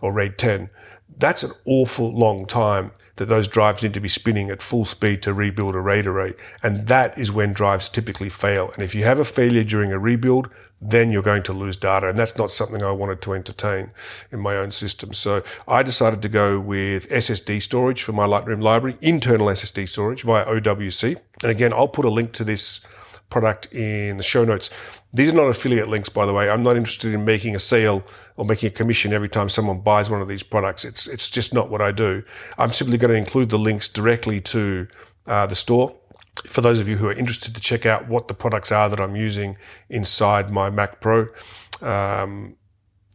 or 0.00 0.12
RAID 0.12 0.38
10, 0.38 0.70
that's 1.18 1.42
an 1.42 1.52
awful 1.66 2.10
long 2.12 2.46
time 2.46 2.90
that 3.20 3.26
those 3.26 3.48
drives 3.48 3.82
need 3.82 3.92
to 3.92 4.00
be 4.00 4.08
spinning 4.08 4.48
at 4.48 4.62
full 4.62 4.86
speed 4.86 5.20
to 5.20 5.34
rebuild 5.34 5.74
a 5.74 5.78
RAID 5.78 6.06
array. 6.06 6.32
And 6.62 6.86
that 6.86 7.18
is 7.18 7.30
when 7.30 7.52
drives 7.52 7.90
typically 7.90 8.30
fail. 8.30 8.70
And 8.72 8.82
if 8.82 8.94
you 8.94 9.04
have 9.04 9.18
a 9.18 9.26
failure 9.26 9.62
during 9.62 9.92
a 9.92 9.98
rebuild, 9.98 10.48
then 10.80 11.12
you're 11.12 11.22
going 11.22 11.42
to 11.42 11.52
lose 11.52 11.76
data. 11.76 12.08
And 12.08 12.16
that's 12.16 12.38
not 12.38 12.50
something 12.50 12.82
I 12.82 12.92
wanted 12.92 13.20
to 13.20 13.34
entertain 13.34 13.90
in 14.32 14.40
my 14.40 14.56
own 14.56 14.70
system. 14.70 15.12
So 15.12 15.42
I 15.68 15.82
decided 15.82 16.22
to 16.22 16.30
go 16.30 16.58
with 16.58 17.10
SSD 17.10 17.60
storage 17.60 18.02
for 18.02 18.12
my 18.12 18.26
Lightroom 18.26 18.62
library, 18.62 18.96
internal 19.02 19.48
SSD 19.48 19.86
storage 19.86 20.22
via 20.22 20.46
OWC. 20.46 21.20
And 21.42 21.52
again, 21.52 21.74
I'll 21.74 21.88
put 21.88 22.06
a 22.06 22.10
link 22.10 22.32
to 22.32 22.44
this 22.44 22.80
product 23.30 23.72
in 23.72 24.16
the 24.16 24.22
show 24.22 24.44
notes. 24.44 24.70
These 25.12 25.32
are 25.32 25.36
not 25.36 25.48
affiliate 25.48 25.88
links, 25.88 26.08
by 26.08 26.26
the 26.26 26.32
way. 26.32 26.50
I'm 26.50 26.62
not 26.62 26.76
interested 26.76 27.14
in 27.14 27.24
making 27.24 27.56
a 27.56 27.58
sale 27.58 28.04
or 28.36 28.44
making 28.44 28.68
a 28.68 28.70
commission 28.70 29.12
every 29.12 29.28
time 29.28 29.48
someone 29.48 29.80
buys 29.80 30.10
one 30.10 30.20
of 30.20 30.28
these 30.28 30.42
products. 30.42 30.84
It's, 30.84 31.08
it's 31.08 31.30
just 31.30 31.54
not 31.54 31.70
what 31.70 31.80
I 31.80 31.92
do. 31.92 32.22
I'm 32.58 32.72
simply 32.72 32.98
going 32.98 33.10
to 33.10 33.16
include 33.16 33.50
the 33.50 33.58
links 33.58 33.88
directly 33.88 34.40
to 34.40 34.86
uh, 35.26 35.46
the 35.46 35.56
store. 35.56 35.96
For 36.44 36.60
those 36.60 36.80
of 36.80 36.88
you 36.88 36.96
who 36.96 37.06
are 37.06 37.12
interested 37.12 37.54
to 37.54 37.60
check 37.60 37.86
out 37.86 38.08
what 38.08 38.28
the 38.28 38.34
products 38.34 38.72
are 38.72 38.88
that 38.88 39.00
I'm 39.00 39.16
using 39.16 39.56
inside 39.88 40.50
my 40.50 40.70
Mac 40.70 41.00
Pro, 41.00 41.28
um, 41.82 42.56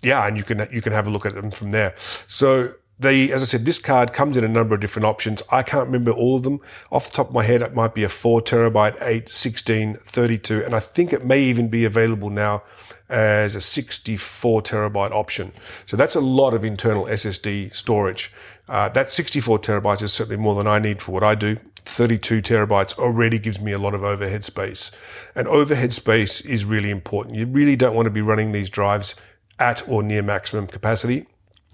yeah, 0.01 0.27
and 0.27 0.37
you 0.37 0.43
can 0.43 0.67
you 0.71 0.81
can 0.81 0.93
have 0.93 1.07
a 1.07 1.09
look 1.09 1.25
at 1.25 1.33
them 1.33 1.49
from 1.49 1.71
there. 1.71 1.93
So 1.97 2.73
they, 2.97 3.31
as 3.31 3.41
I 3.41 3.45
said, 3.45 3.65
this 3.65 3.79
card 3.79 4.13
comes 4.13 4.37
in 4.37 4.43
a 4.43 4.47
number 4.47 4.73
of 4.73 4.81
different 4.81 5.05
options. 5.05 5.43
I 5.51 5.63
can't 5.63 5.87
remember 5.87 6.11
all 6.11 6.37
of 6.37 6.43
them. 6.43 6.61
Off 6.91 7.07
the 7.07 7.17
top 7.17 7.27
of 7.29 7.33
my 7.33 7.43
head, 7.43 7.61
it 7.61 7.73
might 7.73 7.93
be 7.93 8.03
a 8.03 8.09
4 8.09 8.41
terabyte, 8.41 8.97
8, 9.01 9.27
16, 9.27 9.95
32, 9.95 10.63
and 10.63 10.73
I 10.73 10.79
think 10.79 11.11
it 11.11 11.25
may 11.25 11.41
even 11.41 11.67
be 11.67 11.83
available 11.83 12.29
now 12.29 12.63
as 13.09 13.55
a 13.55 13.61
64 13.61 14.61
terabyte 14.61 15.11
option. 15.11 15.51
So 15.85 15.97
that's 15.97 16.15
a 16.15 16.21
lot 16.21 16.53
of 16.53 16.63
internal 16.63 17.05
SSD 17.05 17.73
storage. 17.73 18.31
Uh, 18.69 18.89
that 18.89 19.11
64 19.11 19.59
terabytes 19.59 20.01
is 20.01 20.13
certainly 20.13 20.41
more 20.41 20.55
than 20.55 20.67
I 20.67 20.79
need 20.79 21.01
for 21.01 21.11
what 21.11 21.23
I 21.23 21.35
do. 21.35 21.57
32 21.83 22.41
terabytes 22.41 22.97
already 22.97 23.37
gives 23.37 23.61
me 23.61 23.73
a 23.73 23.77
lot 23.77 23.93
of 23.93 24.03
overhead 24.03 24.43
space. 24.43 24.89
And 25.35 25.47
overhead 25.47 25.93
space 25.93 26.41
is 26.41 26.65
really 26.65 26.89
important. 26.89 27.35
You 27.35 27.45
really 27.45 27.75
don't 27.75 27.95
want 27.95 28.05
to 28.05 28.11
be 28.11 28.21
running 28.21 28.53
these 28.53 28.69
drives 28.69 29.15
at 29.59 29.87
or 29.87 30.01
near 30.01 30.23
maximum 30.23 30.65
capacity 30.65 31.27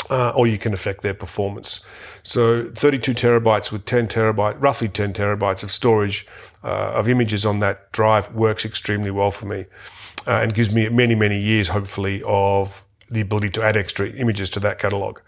uh, 0.09 0.31
or 0.35 0.47
you 0.47 0.57
can 0.57 0.73
affect 0.73 1.01
their 1.01 1.13
performance. 1.13 1.81
So 2.23 2.63
32 2.63 3.13
terabytes 3.13 3.71
with 3.71 3.85
10 3.85 4.07
terabyte, 4.07 4.61
roughly 4.61 4.87
10 4.87 5.13
terabytes 5.13 5.63
of 5.63 5.71
storage 5.71 6.27
uh, 6.63 6.93
of 6.95 7.07
images 7.07 7.45
on 7.45 7.59
that 7.59 7.91
drive 7.91 8.33
works 8.33 8.65
extremely 8.65 9.11
well 9.11 9.31
for 9.31 9.45
me 9.45 9.65
uh, 10.27 10.39
and 10.41 10.53
gives 10.53 10.73
me 10.73 10.89
many, 10.89 11.15
many 11.15 11.39
years, 11.39 11.69
hopefully, 11.69 12.21
of 12.25 12.85
the 13.09 13.21
ability 13.21 13.49
to 13.49 13.61
add 13.61 13.77
extra 13.77 14.07
images 14.07 14.49
to 14.51 14.59
that 14.59 14.79
catalog. 14.79 15.19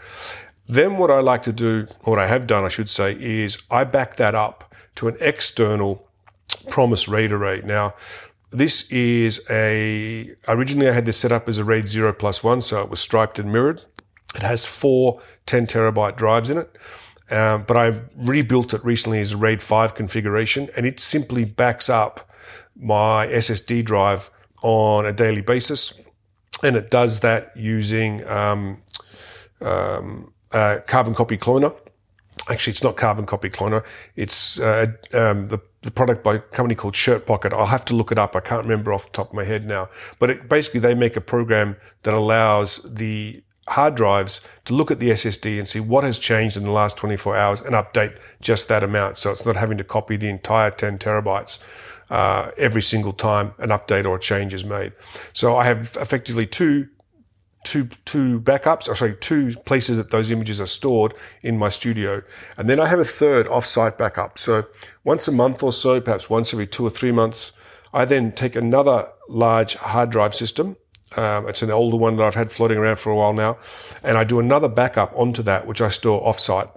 Then 0.68 0.98
what 0.98 1.12
I 1.12 1.20
like 1.20 1.44
to 1.44 1.54
do, 1.54 1.88
what 2.02 2.20
I 2.20 2.28
have 2.28 2.48
done, 2.48 2.64
I 2.64 2.70
should 2.70 2.90
say, 2.90 3.18
is 3.20 3.58
I 3.70 3.84
back 3.84 4.16
that 4.16 4.36
up 4.36 4.74
to 4.96 5.08
an 5.08 5.18
external 5.20 6.08
Promise 6.70 7.08
RAID 7.08 7.32
array. 7.32 7.62
Now, 7.66 7.96
this 8.52 8.90
is 8.92 9.42
a, 9.50 10.34
originally 10.48 10.88
I 10.88 10.94
had 10.94 11.06
this 11.06 11.18
set 11.18 11.32
up 11.32 11.50
as 11.50 11.58
a 11.58 11.64
RAID 11.64 11.88
0 11.88 12.14
plus 12.14 12.44
1, 12.44 12.62
so 12.62 12.82
it 12.82 12.90
was 12.90 13.00
striped 13.00 13.40
and 13.40 13.52
mirrored. 13.52 13.84
It 14.36 14.42
has 14.42 14.66
four 14.66 15.22
10 15.46 15.68
terabyte 15.68 16.16
drives 16.16 16.50
in 16.50 16.58
it. 16.58 16.78
Um, 17.32 17.64
but 17.64 17.78
I 17.78 18.02
rebuilt 18.16 18.74
it 18.74 18.84
recently 18.84 19.20
as 19.22 19.32
a 19.32 19.38
RAID 19.38 19.62
5 19.62 19.96
configuration, 19.96 20.70
and 20.76 20.86
it 20.86 21.00
simply 21.00 21.46
backs 21.46 21.90
up 21.90 22.30
my 22.76 23.28
SSD 23.28 23.86
drive 23.86 24.30
on 24.62 25.06
a 25.06 25.14
daily 25.14 25.42
basis. 25.42 26.00
And 26.62 26.76
it 26.76 26.92
does 26.92 27.22
that 27.22 27.52
using 27.56 28.26
um, 28.28 28.82
um, 29.62 30.34
Carbon 30.52 31.14
Copy 31.14 31.38
Cloner. 31.38 31.76
Actually, 32.50 32.72
it's 32.72 32.84
not 32.84 32.98
Carbon 32.98 33.26
Copy 33.26 33.50
Cloner. 33.50 33.86
It's 34.16 34.60
uh, 34.60 34.88
um, 35.14 35.48
the, 35.48 35.60
the 35.82 35.92
product 35.92 36.24
by 36.24 36.36
a 36.36 36.40
company 36.40 36.76
called 36.76 36.96
Shirt 36.96 37.26
Pocket. 37.26 37.54
I'll 37.54 37.66
have 37.68 37.86
to 37.86 37.96
look 37.96 38.12
it 38.12 38.18
up. 38.18 38.36
I 38.36 38.40
can't 38.40 38.64
remember 38.64 38.92
off 38.92 39.06
the 39.06 39.12
top 39.12 39.30
of 39.30 39.34
my 39.34 39.44
head 39.44 39.66
now. 39.66 39.90
But 40.20 40.30
it, 40.30 40.50
basically, 40.50 40.80
they 40.80 40.94
make 40.94 41.16
a 41.16 41.22
program 41.22 41.78
that 42.04 42.14
allows 42.14 42.78
the 42.84 43.44
hard 43.68 43.96
drives 43.96 44.42
to 44.66 44.74
look 44.74 44.92
at 44.92 45.00
the 45.00 45.10
SSD 45.12 45.58
and 45.58 45.68
see 45.68 45.80
what 45.80 46.04
has 46.04 46.20
changed 46.20 46.58
in 46.58 46.64
the 46.64 46.72
last 46.72 46.98
24 46.98 47.36
hours 47.36 47.62
and 47.62 47.74
update 47.74 48.20
just 48.42 48.68
that 48.68 48.84
amount. 48.84 49.18
So 49.18 49.32
it's 49.32 49.46
not 49.46 49.56
having 49.56 49.78
to 49.78 49.84
copy 49.84 50.18
the 50.18 50.30
entire 50.30 50.72
10 50.72 51.00
terabytes 51.00 51.64
uh, 52.10 52.52
every 52.58 52.82
single 52.82 53.14
time 53.14 53.54
an 53.60 53.70
update 53.70 54.06
or 54.06 54.18
a 54.18 54.20
change 54.20 54.54
is 54.54 54.66
made. 54.66 54.94
So 55.34 55.56
I 55.56 55.66
have 55.66 55.98
effectively 56.00 56.46
two 56.46 56.88
two 57.64 57.86
two 58.06 58.42
backups, 58.42 58.90
or 58.90 58.96
sorry, 58.96 59.16
two 59.16 59.52
places 59.66 59.98
that 59.98 60.12
those 60.12 60.32
images 60.32 60.60
are 60.60 60.68
stored 60.68 61.14
in 61.42 61.58
my 61.58 61.70
studio, 61.70 62.22
and 62.58 62.70
then 62.70 62.80
I 62.80 62.88
have 62.88 63.00
a 63.00 63.06
third 63.06 63.46
offsite 63.48 63.98
backup. 63.98 64.38
So 64.38 64.66
once 65.06 65.28
a 65.28 65.32
month 65.32 65.64
or 65.64 65.72
so, 65.72 66.02
perhaps 66.02 66.30
once 66.30 66.54
every 66.54 66.68
two 66.68 66.86
or 66.86 66.90
three 66.90 67.12
months, 67.12 67.54
I 67.94 68.06
then 68.06 68.34
take 68.34 68.56
another 68.56 69.08
large 69.30 69.76
hard 69.76 70.10
drive 70.10 70.36
system 70.36 70.76
um, 71.18 71.48
it's 71.48 71.62
an 71.62 71.72
older 71.72 71.98
one 71.98 72.16
that 72.18 72.26
I've 72.26 72.36
had 72.36 72.52
floating 72.52 72.78
around 72.78 73.00
for 73.00 73.12
a 73.12 73.16
while 73.16 73.34
now. 73.34 73.58
And 74.04 74.18
I 74.18 74.24
do 74.24 74.40
another 74.40 74.70
backup 74.70 75.14
onto 75.16 75.44
that, 75.44 75.68
which 75.68 75.82
I 75.82 75.90
store 75.90 76.22
offsite. 76.22 76.70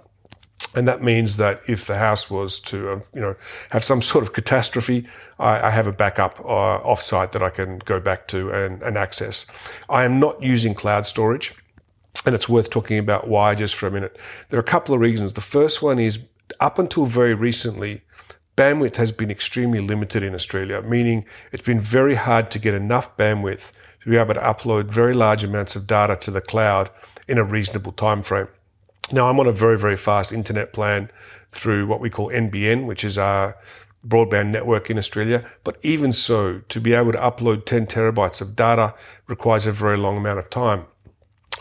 And 0.75 0.87
that 0.87 1.01
means 1.01 1.37
that 1.37 1.61
if 1.67 1.85
the 1.85 1.97
house 1.97 2.29
was 2.29 2.59
to, 2.61 2.93
um, 2.93 3.01
you 3.13 3.21
know, 3.21 3.35
have 3.69 3.83
some 3.83 4.01
sort 4.11 4.23
of 4.23 4.33
catastrophe, 4.33 5.07
I, 5.39 5.67
I 5.67 5.69
have 5.69 5.87
a 5.87 5.91
backup 5.91 6.39
uh, 6.39 6.79
offsite 6.81 7.31
that 7.33 7.43
I 7.43 7.49
can 7.49 7.79
go 7.79 7.99
back 7.99 8.27
to 8.29 8.51
and, 8.51 8.81
and 8.81 8.97
access. 8.97 9.45
I 9.89 10.03
am 10.03 10.19
not 10.19 10.41
using 10.41 10.73
cloud 10.73 11.05
storage. 11.05 11.55
And 12.25 12.33
it's 12.33 12.49
worth 12.49 12.71
talking 12.71 12.97
about 12.97 13.27
why 13.27 13.53
just 13.53 13.75
for 13.75 13.85
a 13.85 13.91
minute. 13.91 14.17
There 14.49 14.57
are 14.57 14.61
a 14.61 14.65
couple 14.65 14.95
of 14.95 14.99
reasons. 14.99 15.33
The 15.33 15.41
first 15.41 15.83
one 15.83 15.99
is 15.99 16.27
up 16.59 16.79
until 16.79 17.05
very 17.05 17.35
recently, 17.35 18.01
bandwidth 18.57 18.95
has 18.97 19.11
been 19.11 19.31
extremely 19.31 19.79
limited 19.79 20.23
in 20.23 20.33
Australia, 20.33 20.81
meaning 20.81 21.25
it's 21.51 21.63
been 21.63 21.79
very 21.79 22.15
hard 22.15 22.51
to 22.51 22.59
get 22.59 22.73
enough 22.73 23.15
bandwidth 23.15 23.71
to 24.01 24.09
be 24.09 24.17
able 24.17 24.33
to 24.33 24.39
upload 24.41 24.85
very 24.85 25.13
large 25.13 25.43
amounts 25.43 25.75
of 25.75 25.87
data 25.87 26.17
to 26.17 26.31
the 26.31 26.41
cloud 26.41 26.89
in 27.27 27.37
a 27.37 27.43
reasonable 27.43 27.91
time 27.91 28.21
frame. 28.21 28.47
Now 29.11 29.29
I'm 29.29 29.39
on 29.39 29.47
a 29.47 29.51
very, 29.51 29.77
very 29.77 29.95
fast 29.95 30.33
internet 30.33 30.73
plan 30.73 31.09
through 31.51 31.87
what 31.87 32.01
we 32.01 32.09
call 32.09 32.29
NBN, 32.31 32.85
which 32.85 33.03
is 33.03 33.17
our 33.17 33.55
broadband 34.05 34.47
network 34.47 34.89
in 34.89 34.97
Australia. 34.97 35.45
But 35.63 35.77
even 35.83 36.11
so, 36.11 36.59
to 36.67 36.81
be 36.81 36.93
able 36.93 37.11
to 37.11 37.17
upload 37.19 37.65
10 37.65 37.87
terabytes 37.87 38.41
of 38.41 38.55
data 38.55 38.95
requires 39.27 39.67
a 39.67 39.71
very 39.71 39.97
long 39.97 40.17
amount 40.17 40.39
of 40.39 40.49
time. 40.49 40.85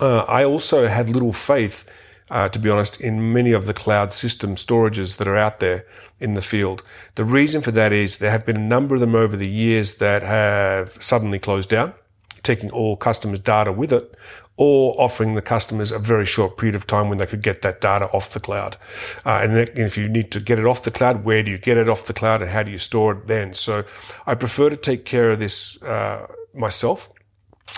Uh, 0.00 0.20
I 0.22 0.44
also 0.44 0.87
have 0.87 1.09
little 1.09 1.32
faith, 1.32 1.85
uh, 2.31 2.49
to 2.49 2.59
be 2.59 2.71
honest, 2.71 3.01
in 3.01 3.33
many 3.33 3.53
of 3.53 3.67
the 3.67 3.75
cloud 3.75 4.12
system 4.12 4.57
storages 4.57 5.19
that 5.19 5.29
are 5.29 5.37
out 5.37 5.61
there 5.61 5.87
in 6.19 6.35
the 6.35 6.43
field. 6.43 6.83
The 7.15 7.25
reason 7.25 7.62
for 7.62 7.71
that 7.73 7.93
is 7.93 8.19
there 8.19 8.31
have 8.31 8.45
been 8.45 8.57
a 8.57 8.61
number 8.61 8.95
of 8.95 9.01
them 9.01 9.15
over 9.15 9.37
the 9.37 9.49
years 9.49 9.95
that 9.95 10.23
have 10.23 10.91
suddenly 11.03 11.39
closed 11.39 11.71
down, 11.71 11.95
taking 12.43 12.71
all 12.71 12.97
customers' 12.97 13.39
data 13.39 13.73
with 13.73 13.93
it, 13.93 14.12
or 14.57 14.95
offering 15.01 15.35
the 15.35 15.43
customers 15.43 15.93
a 15.93 15.99
very 15.99 16.25
short 16.25 16.57
period 16.57 16.75
of 16.75 16.87
time 16.87 17.09
when 17.09 17.19
they 17.19 17.27
could 17.27 17.43
get 17.43 17.62
that 17.62 17.81
data 17.81 18.07
off 18.07 18.33
the 18.33 18.41
cloud. 18.41 18.77
Uh, 19.25 19.41
and 19.43 19.79
if 19.79 19.99
you 19.99 20.09
need 20.09 20.31
to 20.31 20.41
get 20.41 20.59
it 20.59 20.65
off 20.65 20.83
the 20.83 20.91
cloud, 20.91 21.25
where 21.25 21.43
do 21.43 21.51
you 21.51 21.59
get 21.59 21.77
it 21.77 21.89
off 21.89 22.07
the 22.07 22.15
cloud 22.15 22.41
and 22.41 22.51
how 22.51 22.62
do 22.62 22.71
you 22.71 22.79
store 22.79 23.12
it 23.12 23.27
then? 23.27 23.53
So 23.53 23.85
I 24.27 24.35
prefer 24.35 24.71
to 24.71 24.77
take 24.77 25.05
care 25.05 25.31
of 25.31 25.39
this 25.39 25.81
uh, 25.83 26.27
myself. 26.55 27.11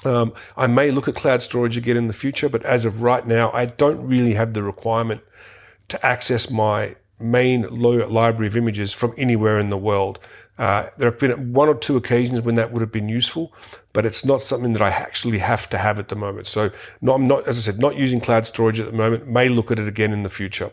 Um, 0.04 0.32
I 0.56 0.66
may 0.66 0.90
look 0.90 1.08
at 1.08 1.14
cloud 1.14 1.42
storage 1.42 1.76
again 1.76 1.96
in 1.96 2.06
the 2.06 2.14
future, 2.14 2.48
but 2.48 2.64
as 2.64 2.84
of 2.84 3.02
right 3.02 3.26
now, 3.26 3.50
I 3.52 3.66
don't 3.66 4.06
really 4.06 4.34
have 4.34 4.54
the 4.54 4.62
requirement 4.62 5.22
to 5.88 6.06
access 6.06 6.50
my 6.50 6.96
main 7.20 7.62
library 7.62 8.46
of 8.46 8.56
images 8.56 8.92
from 8.92 9.12
anywhere 9.16 9.58
in 9.58 9.70
the 9.70 9.78
world. 9.78 10.20
Uh, 10.56 10.86
there 10.96 11.10
have 11.10 11.18
been 11.18 11.52
one 11.52 11.68
or 11.68 11.74
two 11.74 11.96
occasions 11.96 12.40
when 12.40 12.54
that 12.56 12.72
would 12.72 12.80
have 12.80 12.92
been 12.92 13.08
useful, 13.08 13.52
but 13.92 14.04
it's 14.04 14.24
not 14.24 14.40
something 14.40 14.72
that 14.72 14.82
I 14.82 14.90
actually 14.90 15.38
have 15.38 15.68
to 15.70 15.78
have 15.78 15.98
at 15.98 16.08
the 16.08 16.16
moment. 16.16 16.46
So 16.46 16.70
not, 17.00 17.14
I'm 17.16 17.26
not, 17.26 17.46
as 17.46 17.58
I 17.58 17.72
said, 17.72 17.80
not 17.80 17.96
using 17.96 18.20
cloud 18.20 18.46
storage 18.46 18.80
at 18.80 18.86
the 18.86 18.96
moment, 18.96 19.26
may 19.26 19.48
look 19.48 19.70
at 19.70 19.78
it 19.78 19.88
again 19.88 20.12
in 20.12 20.22
the 20.22 20.30
future. 20.30 20.70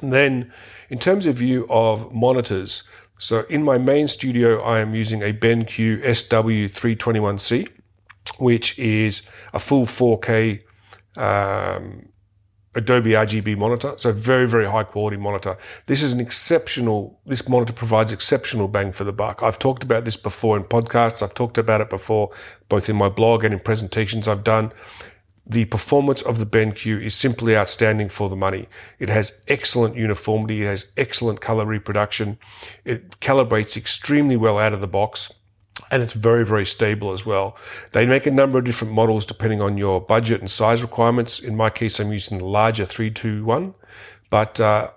And 0.00 0.12
then 0.12 0.52
in 0.88 0.98
terms 0.98 1.26
of 1.26 1.36
view 1.36 1.66
of 1.68 2.12
monitors, 2.12 2.82
so 3.18 3.44
in 3.48 3.62
my 3.62 3.78
main 3.78 4.08
studio, 4.08 4.60
I 4.62 4.80
am 4.80 4.94
using 4.94 5.22
a 5.22 5.32
BenQ 5.32 6.02
SW321C 6.02 7.68
which 8.38 8.78
is 8.78 9.22
a 9.52 9.58
full 9.58 9.86
4K 9.86 10.62
um, 11.16 12.08
Adobe 12.74 13.10
RGB 13.10 13.56
monitor. 13.56 13.94
So 13.96 14.12
very, 14.12 14.48
very 14.48 14.66
high 14.66 14.84
quality 14.84 15.16
monitor. 15.16 15.56
This 15.86 16.02
is 16.02 16.12
an 16.12 16.20
exceptional, 16.20 17.20
this 17.24 17.48
monitor 17.48 17.72
provides 17.72 18.12
exceptional 18.12 18.68
bang 18.68 18.92
for 18.92 19.04
the 19.04 19.12
buck. 19.12 19.42
I've 19.42 19.58
talked 19.58 19.84
about 19.84 20.04
this 20.04 20.16
before 20.16 20.56
in 20.56 20.64
podcasts. 20.64 21.22
I've 21.22 21.34
talked 21.34 21.58
about 21.58 21.80
it 21.80 21.90
before, 21.90 22.30
both 22.68 22.88
in 22.88 22.96
my 22.96 23.08
blog 23.08 23.44
and 23.44 23.54
in 23.54 23.60
presentations 23.60 24.26
I've 24.26 24.44
done. 24.44 24.72
The 25.46 25.66
performance 25.66 26.22
of 26.22 26.38
the 26.38 26.46
BenQ 26.46 27.02
is 27.02 27.14
simply 27.14 27.54
outstanding 27.54 28.08
for 28.08 28.30
the 28.30 28.36
money. 28.36 28.66
It 28.98 29.10
has 29.10 29.44
excellent 29.46 29.94
uniformity. 29.94 30.62
It 30.62 30.66
has 30.66 30.90
excellent 30.96 31.42
color 31.42 31.66
reproduction. 31.66 32.38
It 32.84 33.20
calibrates 33.20 33.76
extremely 33.76 34.38
well 34.38 34.58
out 34.58 34.72
of 34.72 34.80
the 34.80 34.88
box 34.88 35.30
and 35.90 36.02
it's 36.02 36.12
very, 36.12 36.44
very 36.44 36.64
stable 36.64 37.12
as 37.12 37.24
well. 37.24 37.56
They 37.92 38.06
make 38.06 38.26
a 38.26 38.30
number 38.30 38.58
of 38.58 38.64
different 38.64 38.94
models 38.94 39.26
depending 39.26 39.60
on 39.60 39.78
your 39.78 40.00
budget 40.00 40.40
and 40.40 40.50
size 40.50 40.82
requirements. 40.82 41.38
In 41.38 41.56
my 41.56 41.70
case, 41.70 42.00
I'm 42.00 42.12
using 42.12 42.38
the 42.38 42.44
larger 42.44 42.84
321, 42.84 43.74
but, 44.30 44.60
uh, 44.60 44.90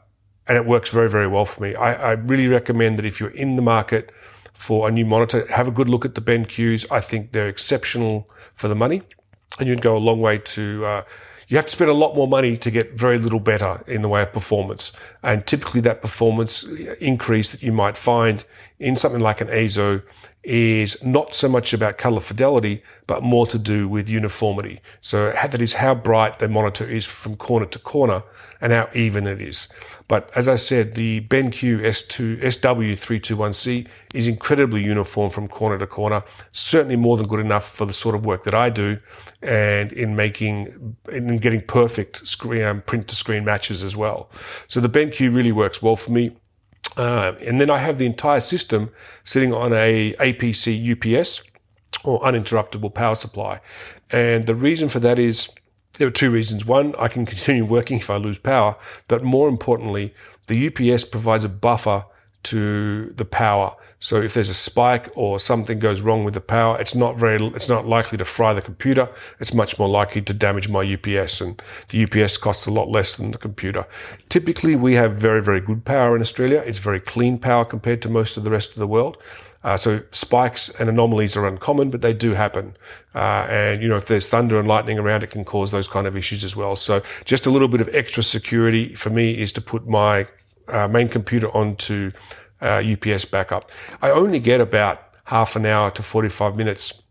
and 0.47 0.57
it 0.57 0.65
works 0.65 0.89
very, 0.89 1.09
very 1.09 1.27
well 1.27 1.45
for 1.45 1.61
me. 1.61 1.75
I, 1.75 1.93
I, 1.93 2.11
really 2.13 2.47
recommend 2.47 2.97
that 2.99 3.05
if 3.05 3.19
you're 3.19 3.29
in 3.29 3.57
the 3.57 3.61
market 3.61 4.11
for 4.53 4.87
a 4.87 4.91
new 4.91 5.05
monitor, 5.05 5.45
have 5.51 5.67
a 5.67 5.71
good 5.71 5.89
look 5.89 6.05
at 6.05 6.15
the 6.15 6.21
BenQs. 6.21 6.89
I 6.89 7.01
think 7.01 7.33
they're 7.33 7.49
exceptional 7.49 8.29
for 8.53 8.67
the 8.67 8.75
money 8.75 9.01
and 9.59 9.67
you'd 9.67 9.81
go 9.81 9.97
a 9.97 9.99
long 9.99 10.21
way 10.21 10.37
to, 10.37 10.85
uh, 10.85 11.03
you 11.47 11.55
have 11.55 11.65
to 11.65 11.71
spend 11.71 11.89
a 11.89 11.93
lot 11.93 12.15
more 12.15 12.27
money 12.27 12.57
to 12.57 12.69
get 12.69 12.93
very 12.93 13.17
little 13.17 13.39
better 13.39 13.83
in 13.87 14.01
the 14.01 14.09
way 14.09 14.21
of 14.21 14.33
performance. 14.33 14.91
And 15.23 15.45
typically 15.45 15.81
that 15.81 16.01
performance 16.01 16.63
increase 16.99 17.51
that 17.53 17.63
you 17.63 17.71
might 17.71 17.95
find 17.95 18.43
in 18.79 18.95
something 18.95 19.21
like 19.21 19.39
an 19.39 19.47
EIZO 19.47 20.03
is 20.47 21.03
not 21.03 21.35
so 21.35 21.49
much 21.49 21.73
about 21.73 21.97
color 21.97 22.21
fidelity, 22.21 22.81
but 23.05 23.21
more 23.21 23.45
to 23.45 23.59
do 23.59 23.85
with 23.85 24.09
uniformity. 24.09 24.79
So 25.01 25.31
that 25.31 25.61
is 25.61 25.73
how 25.73 25.93
bright 25.93 26.39
the 26.39 26.47
monitor 26.47 26.89
is 26.89 27.05
from 27.05 27.35
corner 27.35 27.65
to 27.65 27.79
corner 27.79 28.23
and 28.61 28.71
how 28.71 28.87
even 28.93 29.27
it 29.27 29.41
is. 29.41 29.67
But 30.07 30.31
as 30.35 30.47
I 30.47 30.55
said, 30.55 30.95
the 30.95 31.19
BenQ 31.19 31.81
S2, 31.81 32.41
SW321C 32.41 33.87
is 34.13 34.25
incredibly 34.25 34.81
uniform 34.81 35.31
from 35.31 35.49
corner 35.49 35.77
to 35.77 35.85
corner, 35.85 36.23
certainly 36.53 36.95
more 36.95 37.17
than 37.17 37.27
good 37.27 37.41
enough 37.41 37.69
for 37.69 37.85
the 37.85 37.91
sort 37.91 38.15
of 38.15 38.25
work 38.25 38.45
that 38.45 38.53
I 38.53 38.69
do 38.69 38.99
and 39.41 39.91
in 39.91 40.15
making, 40.15 40.95
in 41.11 41.39
getting 41.39 41.61
perfect 41.61 42.25
screen, 42.25 42.63
um, 42.63 42.81
print 42.83 43.09
to 43.09 43.15
screen 43.15 43.43
matches 43.43 43.83
as 43.83 43.97
well. 43.97 44.29
So 44.69 44.79
the 44.79 44.89
BenQ 44.89 45.35
really 45.35 45.51
works 45.51 45.81
well 45.81 45.97
for 45.97 46.11
me. 46.11 46.37
Uh, 46.95 47.33
and 47.45 47.59
then 47.59 47.69
I 47.69 47.77
have 47.79 47.97
the 47.97 48.05
entire 48.05 48.39
system 48.39 48.89
sitting 49.23 49.53
on 49.53 49.73
a 49.73 50.13
APC 50.13 50.79
UPS 50.91 51.43
or 52.03 52.21
uninterruptible 52.21 52.93
power 52.93 53.15
supply. 53.15 53.59
And 54.11 54.45
the 54.45 54.55
reason 54.55 54.89
for 54.89 54.99
that 54.99 55.19
is 55.19 55.49
there 55.97 56.07
are 56.07 56.11
two 56.11 56.31
reasons. 56.31 56.65
One, 56.65 56.95
I 56.97 57.07
can 57.07 57.25
continue 57.33 57.65
working 57.65 57.99
if 57.99 58.09
I 58.09 58.17
lose 58.17 58.37
power, 58.37 58.75
but 59.07 59.23
more 59.23 59.49
importantly, 59.49 60.13
the 60.47 60.67
UPS 60.67 61.03
provides 61.05 61.43
a 61.43 61.49
buffer 61.49 62.05
to 62.49 63.07
the 63.15 63.25
power. 63.25 63.75
So 63.99 64.21
if 64.21 64.33
there's 64.33 64.49
a 64.49 64.53
spike 64.53 65.09
or 65.15 65.39
something 65.39 65.79
goes 65.79 66.01
wrong 66.01 66.23
with 66.23 66.33
the 66.33 66.41
power, 66.41 66.79
it's 66.79 66.93
not 66.93 67.17
very, 67.17 67.37
it's 67.47 67.67
not 67.67 67.87
likely 67.87 68.17
to 68.19 68.25
fry 68.25 68.53
the 68.53 68.61
computer. 68.61 69.09
It's 69.39 69.53
much 69.53 69.79
more 69.79 69.89
likely 69.89 70.21
to 70.21 70.33
damage 70.33 70.69
my 70.69 70.81
UPS 70.81 71.41
and 71.41 71.61
the 71.89 72.03
UPS 72.03 72.37
costs 72.37 72.67
a 72.67 72.71
lot 72.71 72.89
less 72.89 73.15
than 73.15 73.31
the 73.31 73.37
computer. 73.37 73.85
Typically 74.29 74.75
we 74.75 74.93
have 74.93 75.15
very, 75.15 75.41
very 75.41 75.59
good 75.59 75.83
power 75.83 76.15
in 76.15 76.21
Australia. 76.21 76.63
It's 76.65 76.79
very 76.79 76.99
clean 76.99 77.39
power 77.39 77.65
compared 77.65 78.01
to 78.03 78.09
most 78.09 78.37
of 78.37 78.43
the 78.43 78.51
rest 78.51 78.71
of 78.71 78.79
the 78.79 78.87
world. 78.87 79.17
Uh, 79.63 79.75
so 79.75 80.01
spikes 80.11 80.69
and 80.79 80.89
anomalies 80.89 81.35
are 81.35 81.47
uncommon, 81.47 81.89
but 81.89 82.01
they 82.01 82.13
do 82.13 82.33
happen. 82.33 82.77
Uh, 83.15 83.45
and 83.49 83.81
you 83.81 83.89
know, 83.89 83.97
if 83.97 84.05
there's 84.05 84.29
thunder 84.29 84.59
and 84.59 84.67
lightning 84.67 84.99
around, 84.99 85.23
it 85.23 85.31
can 85.31 85.43
cause 85.43 85.71
those 85.71 85.87
kind 85.87 86.05
of 86.07 86.15
issues 86.15 86.43
as 86.43 86.55
well. 86.55 86.75
So 86.75 87.01
just 87.25 87.45
a 87.47 87.49
little 87.49 87.67
bit 87.67 87.81
of 87.81 87.89
extra 87.93 88.23
security 88.23 88.93
for 88.93 89.09
me 89.09 89.37
is 89.37 89.51
to 89.53 89.61
put 89.61 89.87
my 89.87 90.27
uh, 90.67 90.87
main 90.87 91.09
computer 91.09 91.49
onto 91.55 92.11
uh, 92.61 92.83
UPS 92.85 93.25
backup. 93.25 93.71
I 94.01 94.11
only 94.11 94.39
get 94.39 94.61
about 94.61 95.01
half 95.25 95.55
an 95.55 95.65
hour 95.65 95.91
to 95.91 96.01
45 96.01 96.55
minutes 96.55 97.03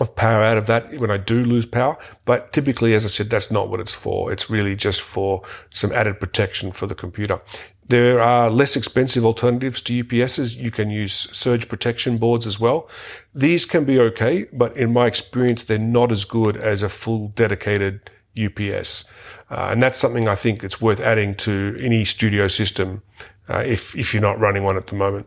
of 0.00 0.14
power 0.16 0.42
out 0.42 0.56
of 0.56 0.66
that 0.66 0.98
when 0.98 1.10
I 1.10 1.16
do 1.16 1.44
lose 1.44 1.66
power. 1.66 1.96
But 2.24 2.52
typically, 2.52 2.94
as 2.94 3.04
I 3.04 3.08
said, 3.08 3.30
that's 3.30 3.50
not 3.50 3.68
what 3.68 3.80
it's 3.80 3.94
for. 3.94 4.32
It's 4.32 4.50
really 4.50 4.74
just 4.74 5.02
for 5.02 5.42
some 5.70 5.92
added 5.92 6.20
protection 6.20 6.72
for 6.72 6.86
the 6.86 6.94
computer. 6.94 7.40
There 7.86 8.20
are 8.20 8.48
less 8.48 8.76
expensive 8.76 9.26
alternatives 9.26 9.82
to 9.82 10.04
UPSs. 10.04 10.56
You 10.56 10.70
can 10.70 10.90
use 10.90 11.14
surge 11.36 11.68
protection 11.68 12.16
boards 12.16 12.46
as 12.46 12.58
well. 12.58 12.88
These 13.34 13.66
can 13.66 13.84
be 13.84 14.00
okay, 14.00 14.46
but 14.52 14.74
in 14.76 14.92
my 14.92 15.06
experience, 15.06 15.64
they're 15.64 15.78
not 15.78 16.10
as 16.10 16.24
good 16.24 16.56
as 16.56 16.82
a 16.82 16.88
full 16.88 17.28
dedicated 17.28 18.10
UPS. 18.38 19.04
Uh, 19.50 19.68
and 19.70 19.82
that's 19.82 19.98
something 19.98 20.28
I 20.28 20.34
think 20.34 20.64
it's 20.64 20.80
worth 20.80 21.00
adding 21.00 21.34
to 21.36 21.76
any 21.80 22.04
studio 22.04 22.48
system 22.48 23.02
uh, 23.48 23.58
if, 23.58 23.94
if 23.96 24.14
you're 24.14 24.22
not 24.22 24.38
running 24.38 24.64
one 24.64 24.76
at 24.76 24.86
the 24.88 24.96
moment. 24.96 25.26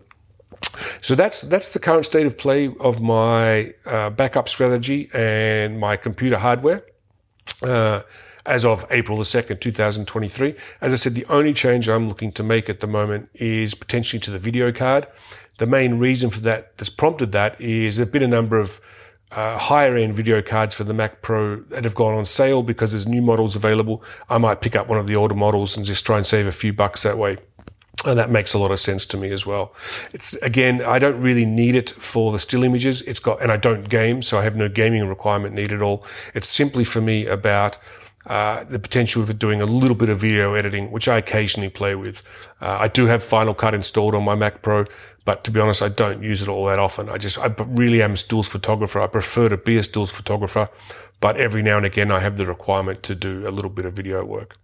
So 1.01 1.15
that's 1.15 1.41
that's 1.41 1.73
the 1.73 1.79
current 1.79 2.05
state 2.05 2.25
of 2.25 2.37
play 2.37 2.73
of 2.79 2.99
my 2.99 3.73
uh, 3.85 4.09
backup 4.09 4.49
strategy 4.49 5.09
and 5.13 5.79
my 5.79 5.97
computer 5.97 6.37
hardware 6.37 6.83
uh, 7.61 8.01
as 8.45 8.65
of 8.65 8.85
April 8.89 9.17
the 9.17 9.25
second, 9.25 9.61
two 9.61 9.71
thousand 9.71 10.07
twenty-three. 10.07 10.55
As 10.81 10.93
I 10.93 10.95
said, 10.95 11.15
the 11.15 11.25
only 11.25 11.53
change 11.53 11.87
I'm 11.89 12.07
looking 12.07 12.31
to 12.33 12.43
make 12.43 12.69
at 12.69 12.79
the 12.79 12.87
moment 12.87 13.29
is 13.35 13.75
potentially 13.75 14.19
to 14.21 14.31
the 14.31 14.39
video 14.39 14.71
card. 14.71 15.07
The 15.57 15.67
main 15.67 15.99
reason 15.99 16.29
for 16.29 16.39
that 16.41 16.77
that's 16.77 16.89
prompted 16.89 17.31
that 17.33 17.59
is 17.61 17.97
there've 17.97 18.11
been 18.11 18.23
a 18.23 18.27
number 18.27 18.59
of 18.59 18.81
uh, 19.31 19.57
higher 19.57 19.95
end 19.95 20.15
video 20.15 20.41
cards 20.41 20.75
for 20.75 20.83
the 20.83 20.93
Mac 20.93 21.21
Pro 21.21 21.57
that 21.57 21.83
have 21.83 21.95
gone 21.95 22.13
on 22.13 22.25
sale 22.25 22.63
because 22.63 22.91
there's 22.91 23.07
new 23.07 23.21
models 23.21 23.55
available. 23.55 24.03
I 24.29 24.37
might 24.37 24.61
pick 24.61 24.75
up 24.75 24.87
one 24.87 24.97
of 24.97 25.07
the 25.07 25.15
older 25.15 25.35
models 25.35 25.75
and 25.75 25.85
just 25.85 26.05
try 26.05 26.17
and 26.17 26.25
save 26.25 26.47
a 26.47 26.51
few 26.51 26.73
bucks 26.73 27.03
that 27.03 27.17
way. 27.17 27.37
And 28.05 28.17
that 28.19 28.29
makes 28.29 28.53
a 28.53 28.59
lot 28.59 28.71
of 28.71 28.79
sense 28.79 29.05
to 29.07 29.17
me 29.17 29.31
as 29.31 29.45
well. 29.45 29.73
It's 30.13 30.33
again, 30.35 30.83
I 30.83 30.99
don't 30.99 31.19
really 31.19 31.45
need 31.45 31.75
it 31.75 31.89
for 31.89 32.31
the 32.31 32.39
still 32.39 32.63
images. 32.63 33.01
It's 33.01 33.19
got, 33.19 33.41
and 33.41 33.51
I 33.51 33.57
don't 33.57 33.89
game, 33.89 34.21
so 34.21 34.37
I 34.37 34.43
have 34.43 34.55
no 34.55 34.69
gaming 34.69 35.07
requirement 35.07 35.55
needed 35.55 35.73
at 35.73 35.81
all. 35.81 36.05
It's 36.33 36.47
simply 36.47 36.83
for 36.83 37.01
me 37.01 37.25
about 37.25 37.79
uh, 38.27 38.65
the 38.65 38.77
potential 38.77 39.23
of 39.23 39.39
doing 39.39 39.61
a 39.61 39.65
little 39.65 39.95
bit 39.95 40.09
of 40.09 40.19
video 40.19 40.53
editing, 40.53 40.91
which 40.91 41.07
I 41.07 41.17
occasionally 41.17 41.69
play 41.69 41.95
with. 41.95 42.23
Uh, 42.61 42.77
I 42.79 42.87
do 42.87 43.05
have 43.05 43.23
Final 43.23 43.53
Cut 43.53 43.73
installed 43.73 44.13
on 44.15 44.23
my 44.23 44.35
Mac 44.35 44.61
Pro, 44.61 44.85
but 45.27 45.43
to 45.43 45.51
be 45.51 45.59
honest, 45.59 45.81
I 45.81 45.89
don't 45.89 46.23
use 46.23 46.41
it 46.41 46.47
all 46.47 46.67
that 46.67 46.79
often. 46.79 47.09
I 47.09 47.17
just, 47.17 47.37
I 47.37 47.47
really 47.67 48.01
am 48.01 48.13
a 48.13 48.17
stills 48.17 48.47
photographer. 48.47 49.01
I 49.01 49.07
prefer 49.07 49.49
to 49.49 49.57
be 49.57 49.77
a 49.77 49.83
stills 49.83 50.09
photographer, 50.09 50.69
but 51.19 51.35
every 51.35 51.61
now 51.61 51.75
and 51.75 51.85
again 51.85 52.13
I 52.13 52.21
have 52.21 52.37
the 52.37 52.45
requirement 52.45 53.03
to 53.03 53.13
do 53.13 53.45
a 53.45 53.51
little 53.51 53.69
bit 53.69 53.85
of 53.85 53.91
video 53.91 54.23
work. 54.23 54.55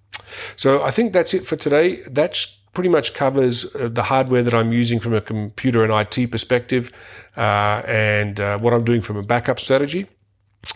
So 0.55 0.81
I 0.81 0.89
think 0.89 1.11
that's 1.11 1.33
it 1.33 1.45
for 1.45 1.57
today. 1.57 2.03
That 2.03 2.47
pretty 2.71 2.87
much 2.87 3.13
covers 3.13 3.75
uh, 3.75 3.89
the 3.89 4.03
hardware 4.03 4.41
that 4.41 4.53
I'm 4.53 4.71
using 4.71 5.01
from 5.01 5.13
a 5.13 5.19
computer 5.19 5.83
and 5.83 5.91
IT 5.91 6.31
perspective, 6.31 6.93
uh, 7.35 7.81
and 7.85 8.39
uh, 8.39 8.57
what 8.57 8.73
I'm 8.73 8.85
doing 8.85 9.01
from 9.01 9.17
a 9.17 9.21
backup 9.21 9.59
strategy 9.59 10.07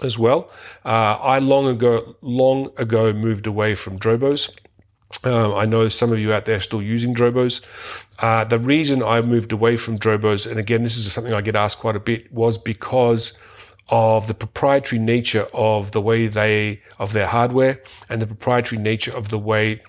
as 0.04 0.20
well. 0.20 0.52
Uh, 0.84 1.18
I 1.36 1.40
long 1.40 1.66
ago, 1.66 2.18
long 2.22 2.72
ago 2.78 3.14
moved 3.14 3.48
away 3.48 3.74
from 3.74 3.98
Drobos 3.98 4.54
Um, 5.24 5.54
I 5.56 5.66
know 5.66 5.88
some 5.88 6.12
of 6.12 6.20
you 6.20 6.34
out 6.34 6.46
there 6.46 6.58
are 6.58 6.62
still 6.62 6.82
using 6.82 7.16
Drobos. 7.16 7.66
Uh, 8.20 8.44
the 8.44 8.60
reason 8.60 9.02
I 9.02 9.22
moved 9.22 9.52
away 9.52 9.76
from 9.76 9.98
Drobos, 9.98 10.50
and 10.50 10.60
again, 10.60 10.84
this 10.84 10.98
is 10.98 11.12
something 11.12 11.34
I 11.34 11.42
get 11.42 11.56
asked 11.56 11.80
quite 11.80 11.96
a 11.96 12.00
bit, 12.00 12.32
was 12.32 12.58
because 12.58 13.34
of 13.90 14.28
the 14.28 14.34
proprietary 14.34 15.00
nature 15.00 15.48
of 15.54 15.92
the 15.92 16.02
way 16.02 16.28
they 16.28 16.82
of 17.00 17.14
their 17.14 17.28
hardware 17.28 17.82
and 18.10 18.22
the 18.22 18.28
proprietary 18.28 18.82
nature 18.82 19.16
of 19.16 19.30
the 19.30 19.40
way 19.40 19.82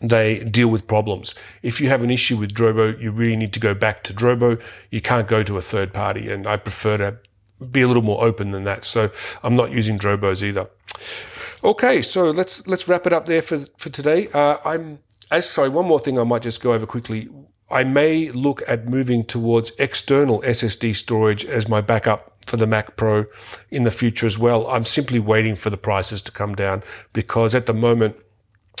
they 0.00 0.44
deal 0.44 0.68
with 0.68 0.86
problems. 0.86 1.34
If 1.62 1.80
you 1.80 1.88
have 1.88 2.02
an 2.02 2.10
issue 2.10 2.36
with 2.36 2.54
Drobo, 2.54 2.98
you 3.00 3.10
really 3.10 3.36
need 3.36 3.52
to 3.54 3.60
go 3.60 3.74
back 3.74 4.04
to 4.04 4.14
Drobo. 4.14 4.60
You 4.90 5.00
can't 5.00 5.28
go 5.28 5.42
to 5.42 5.58
a 5.58 5.60
third 5.60 5.92
party, 5.92 6.30
and 6.30 6.46
I 6.46 6.56
prefer 6.56 6.96
to 6.98 7.16
be 7.70 7.82
a 7.82 7.86
little 7.86 8.02
more 8.02 8.24
open 8.24 8.52
than 8.52 8.64
that. 8.64 8.84
So 8.84 9.10
I'm 9.42 9.56
not 9.56 9.72
using 9.72 9.98
Drobos 9.98 10.42
either. 10.42 10.68
Okay, 11.66 12.00
so 12.00 12.30
let's 12.30 12.64
let's 12.68 12.86
wrap 12.86 13.08
it 13.08 13.12
up 13.12 13.26
there 13.26 13.42
for 13.42 13.64
for 13.76 13.88
today. 13.88 14.28
Uh, 14.28 14.58
I'm 14.64 15.00
as 15.32 15.50
sorry. 15.50 15.68
One 15.68 15.86
more 15.86 15.98
thing 15.98 16.16
I 16.16 16.22
might 16.22 16.42
just 16.42 16.62
go 16.62 16.72
over 16.72 16.86
quickly. 16.86 17.28
I 17.68 17.82
may 17.82 18.30
look 18.30 18.62
at 18.68 18.88
moving 18.88 19.24
towards 19.24 19.72
external 19.76 20.40
SSD 20.42 20.94
storage 20.94 21.44
as 21.44 21.68
my 21.68 21.80
backup 21.80 22.36
for 22.46 22.56
the 22.56 22.68
Mac 22.68 22.96
Pro 22.96 23.24
in 23.68 23.82
the 23.82 23.90
future 23.90 24.28
as 24.28 24.38
well. 24.38 24.68
I'm 24.68 24.84
simply 24.84 25.18
waiting 25.18 25.56
for 25.56 25.70
the 25.70 25.76
prices 25.76 26.22
to 26.22 26.30
come 26.30 26.54
down 26.54 26.84
because 27.12 27.52
at 27.52 27.66
the 27.66 27.74
moment 27.74 28.14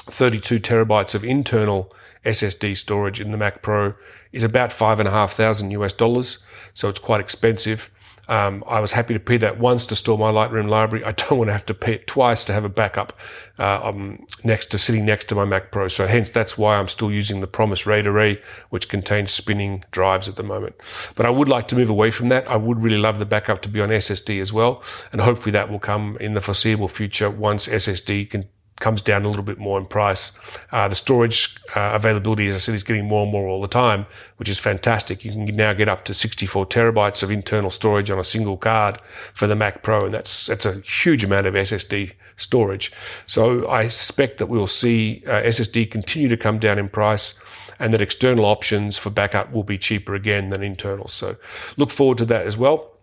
32 0.04 0.60
terabytes 0.60 1.16
of 1.16 1.24
internal 1.24 1.92
SSD 2.24 2.76
storage 2.76 3.20
in 3.20 3.32
the 3.32 3.36
Mac 3.36 3.62
Pro 3.62 3.94
is 4.30 4.44
about 4.44 4.70
five 4.70 5.00
and 5.00 5.08
a 5.08 5.10
half 5.10 5.32
thousand 5.32 5.72
US 5.72 5.92
dollars. 5.92 6.38
So 6.72 6.88
it's 6.88 7.00
quite 7.00 7.20
expensive. 7.20 7.90
Um, 8.28 8.64
I 8.66 8.80
was 8.80 8.92
happy 8.92 9.14
to 9.14 9.20
pay 9.20 9.36
that 9.38 9.58
once 9.58 9.86
to 9.86 9.96
store 9.96 10.18
my 10.18 10.30
Lightroom 10.30 10.68
library. 10.68 11.04
I 11.04 11.12
don't 11.12 11.38
want 11.38 11.48
to 11.48 11.52
have 11.52 11.66
to 11.66 11.74
pay 11.74 11.94
it 11.94 12.06
twice 12.06 12.44
to 12.46 12.52
have 12.52 12.64
a 12.64 12.68
backup 12.68 13.12
uh, 13.58 13.80
um, 13.82 14.26
next 14.44 14.66
to 14.72 14.78
sitting 14.78 15.04
next 15.04 15.28
to 15.28 15.34
my 15.34 15.44
Mac 15.44 15.70
Pro. 15.70 15.88
So 15.88 16.06
hence 16.06 16.30
that's 16.30 16.58
why 16.58 16.76
I'm 16.76 16.88
still 16.88 17.10
using 17.10 17.40
the 17.40 17.46
Promise 17.46 17.86
RAID 17.86 18.06
array, 18.06 18.40
which 18.70 18.88
contains 18.88 19.30
spinning 19.30 19.84
drives 19.90 20.28
at 20.28 20.36
the 20.36 20.42
moment. 20.42 20.74
But 21.14 21.26
I 21.26 21.30
would 21.30 21.48
like 21.48 21.68
to 21.68 21.76
move 21.76 21.90
away 21.90 22.10
from 22.10 22.28
that. 22.28 22.48
I 22.48 22.56
would 22.56 22.82
really 22.82 22.98
love 22.98 23.18
the 23.18 23.26
backup 23.26 23.62
to 23.62 23.68
be 23.68 23.80
on 23.80 23.88
SSD 23.88 24.40
as 24.40 24.52
well, 24.52 24.82
and 25.12 25.20
hopefully 25.20 25.52
that 25.52 25.70
will 25.70 25.78
come 25.78 26.16
in 26.20 26.34
the 26.34 26.40
foreseeable 26.40 26.88
future 26.88 27.30
once 27.30 27.66
SSD 27.66 28.30
can 28.30 28.48
comes 28.80 29.00
down 29.00 29.24
a 29.24 29.28
little 29.28 29.42
bit 29.42 29.58
more 29.58 29.78
in 29.78 29.86
price. 29.86 30.32
Uh, 30.70 30.86
the 30.88 30.94
storage 30.94 31.56
uh, 31.74 31.92
availability, 31.94 32.46
as 32.46 32.54
I 32.54 32.58
said, 32.58 32.74
is 32.74 32.82
getting 32.82 33.06
more 33.06 33.22
and 33.22 33.32
more 33.32 33.48
all 33.48 33.62
the 33.62 33.68
time, 33.68 34.06
which 34.36 34.48
is 34.48 34.60
fantastic. 34.60 35.24
You 35.24 35.32
can 35.32 35.44
now 35.56 35.72
get 35.72 35.88
up 35.88 36.04
to 36.06 36.14
64 36.14 36.66
terabytes 36.66 37.22
of 37.22 37.30
internal 37.30 37.70
storage 37.70 38.10
on 38.10 38.18
a 38.18 38.24
single 38.24 38.56
card 38.56 39.00
for 39.34 39.46
the 39.46 39.56
Mac 39.56 39.82
Pro, 39.82 40.04
and 40.04 40.14
that's 40.14 40.46
that's 40.46 40.66
a 40.66 40.80
huge 40.80 41.24
amount 41.24 41.46
of 41.46 41.54
SSD 41.54 42.12
storage. 42.36 42.92
So 43.26 43.68
I 43.68 43.88
suspect 43.88 44.38
that 44.38 44.46
we'll 44.46 44.66
see 44.66 45.22
uh, 45.26 45.42
SSD 45.42 45.90
continue 45.90 46.28
to 46.28 46.36
come 46.36 46.58
down 46.58 46.78
in 46.78 46.88
price. 46.88 47.34
And 47.78 47.92
that 47.92 48.00
external 48.00 48.46
options 48.46 48.96
for 48.96 49.10
backup 49.10 49.52
will 49.52 49.62
be 49.62 49.76
cheaper 49.76 50.14
again 50.14 50.48
than 50.48 50.62
internal. 50.62 51.08
So 51.08 51.36
look 51.76 51.90
forward 51.90 52.16
to 52.16 52.24
that 52.24 52.46
as 52.46 52.56
well. 52.56 52.96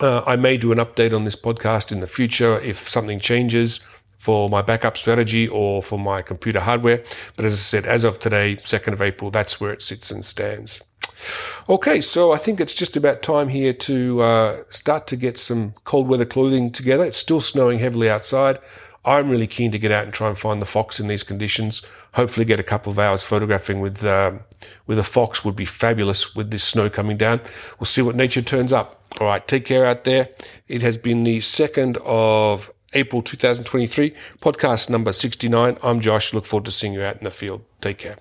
Uh, 0.00 0.22
I 0.26 0.36
may 0.36 0.58
do 0.58 0.70
an 0.70 0.76
update 0.76 1.14
on 1.14 1.24
this 1.24 1.34
podcast 1.34 1.90
in 1.90 2.00
the 2.00 2.06
future 2.06 2.60
if 2.60 2.88
something 2.88 3.18
changes 3.18 3.80
for 4.18 4.48
my 4.50 4.60
backup 4.60 4.96
strategy 4.96 5.48
or 5.48 5.82
for 5.82 5.98
my 5.98 6.20
computer 6.20 6.60
hardware. 6.60 7.02
But 7.36 7.44
as 7.44 7.54
I 7.54 7.56
said, 7.56 7.86
as 7.86 8.04
of 8.04 8.18
today, 8.18 8.56
2nd 8.56 8.92
of 8.92 9.00
April, 9.00 9.30
that's 9.30 9.60
where 9.60 9.72
it 9.72 9.80
sits 9.80 10.10
and 10.10 10.24
stands. 10.24 10.80
Okay, 11.68 12.00
so 12.00 12.32
I 12.32 12.36
think 12.36 12.60
it's 12.60 12.74
just 12.74 12.96
about 12.96 13.22
time 13.22 13.48
here 13.48 13.72
to 13.72 14.22
uh, 14.22 14.62
start 14.70 15.06
to 15.08 15.16
get 15.16 15.38
some 15.38 15.74
cold 15.84 16.08
weather 16.08 16.24
clothing 16.24 16.70
together. 16.70 17.04
It's 17.04 17.18
still 17.18 17.40
snowing 17.40 17.78
heavily 17.78 18.10
outside. 18.10 18.58
I'm 19.04 19.30
really 19.30 19.46
keen 19.46 19.70
to 19.72 19.78
get 19.78 19.92
out 19.92 20.04
and 20.04 20.12
try 20.12 20.28
and 20.28 20.38
find 20.38 20.60
the 20.60 20.66
fox 20.66 21.00
in 21.00 21.08
these 21.08 21.22
conditions. 21.22 21.84
Hopefully, 22.14 22.44
get 22.44 22.60
a 22.60 22.64
couple 22.64 22.90
of 22.90 22.98
hours 22.98 23.22
photographing 23.22 23.80
with 23.80 24.04
uh, 24.04 24.32
with 24.86 24.98
a 24.98 25.04
fox 25.04 25.44
would 25.44 25.56
be 25.56 25.64
fabulous 25.64 26.34
with 26.34 26.50
this 26.50 26.64
snow 26.64 26.90
coming 26.90 27.16
down. 27.16 27.40
We'll 27.78 27.86
see 27.86 28.02
what 28.02 28.16
nature 28.16 28.42
turns 28.42 28.72
up. 28.72 29.02
All 29.20 29.26
right, 29.26 29.46
take 29.46 29.64
care 29.64 29.86
out 29.86 30.04
there. 30.04 30.28
It 30.66 30.82
has 30.82 30.96
been 30.96 31.24
the 31.24 31.40
second 31.40 31.96
of 32.04 32.70
April 32.94 33.22
2023, 33.22 34.14
podcast 34.40 34.88
number 34.88 35.12
69. 35.12 35.78
I'm 35.82 36.00
Josh. 36.00 36.32
Look 36.32 36.46
forward 36.46 36.64
to 36.66 36.72
seeing 36.72 36.94
you 36.94 37.02
out 37.02 37.18
in 37.18 37.24
the 37.24 37.30
field. 37.30 37.62
Take 37.80 37.98
care. 37.98 38.18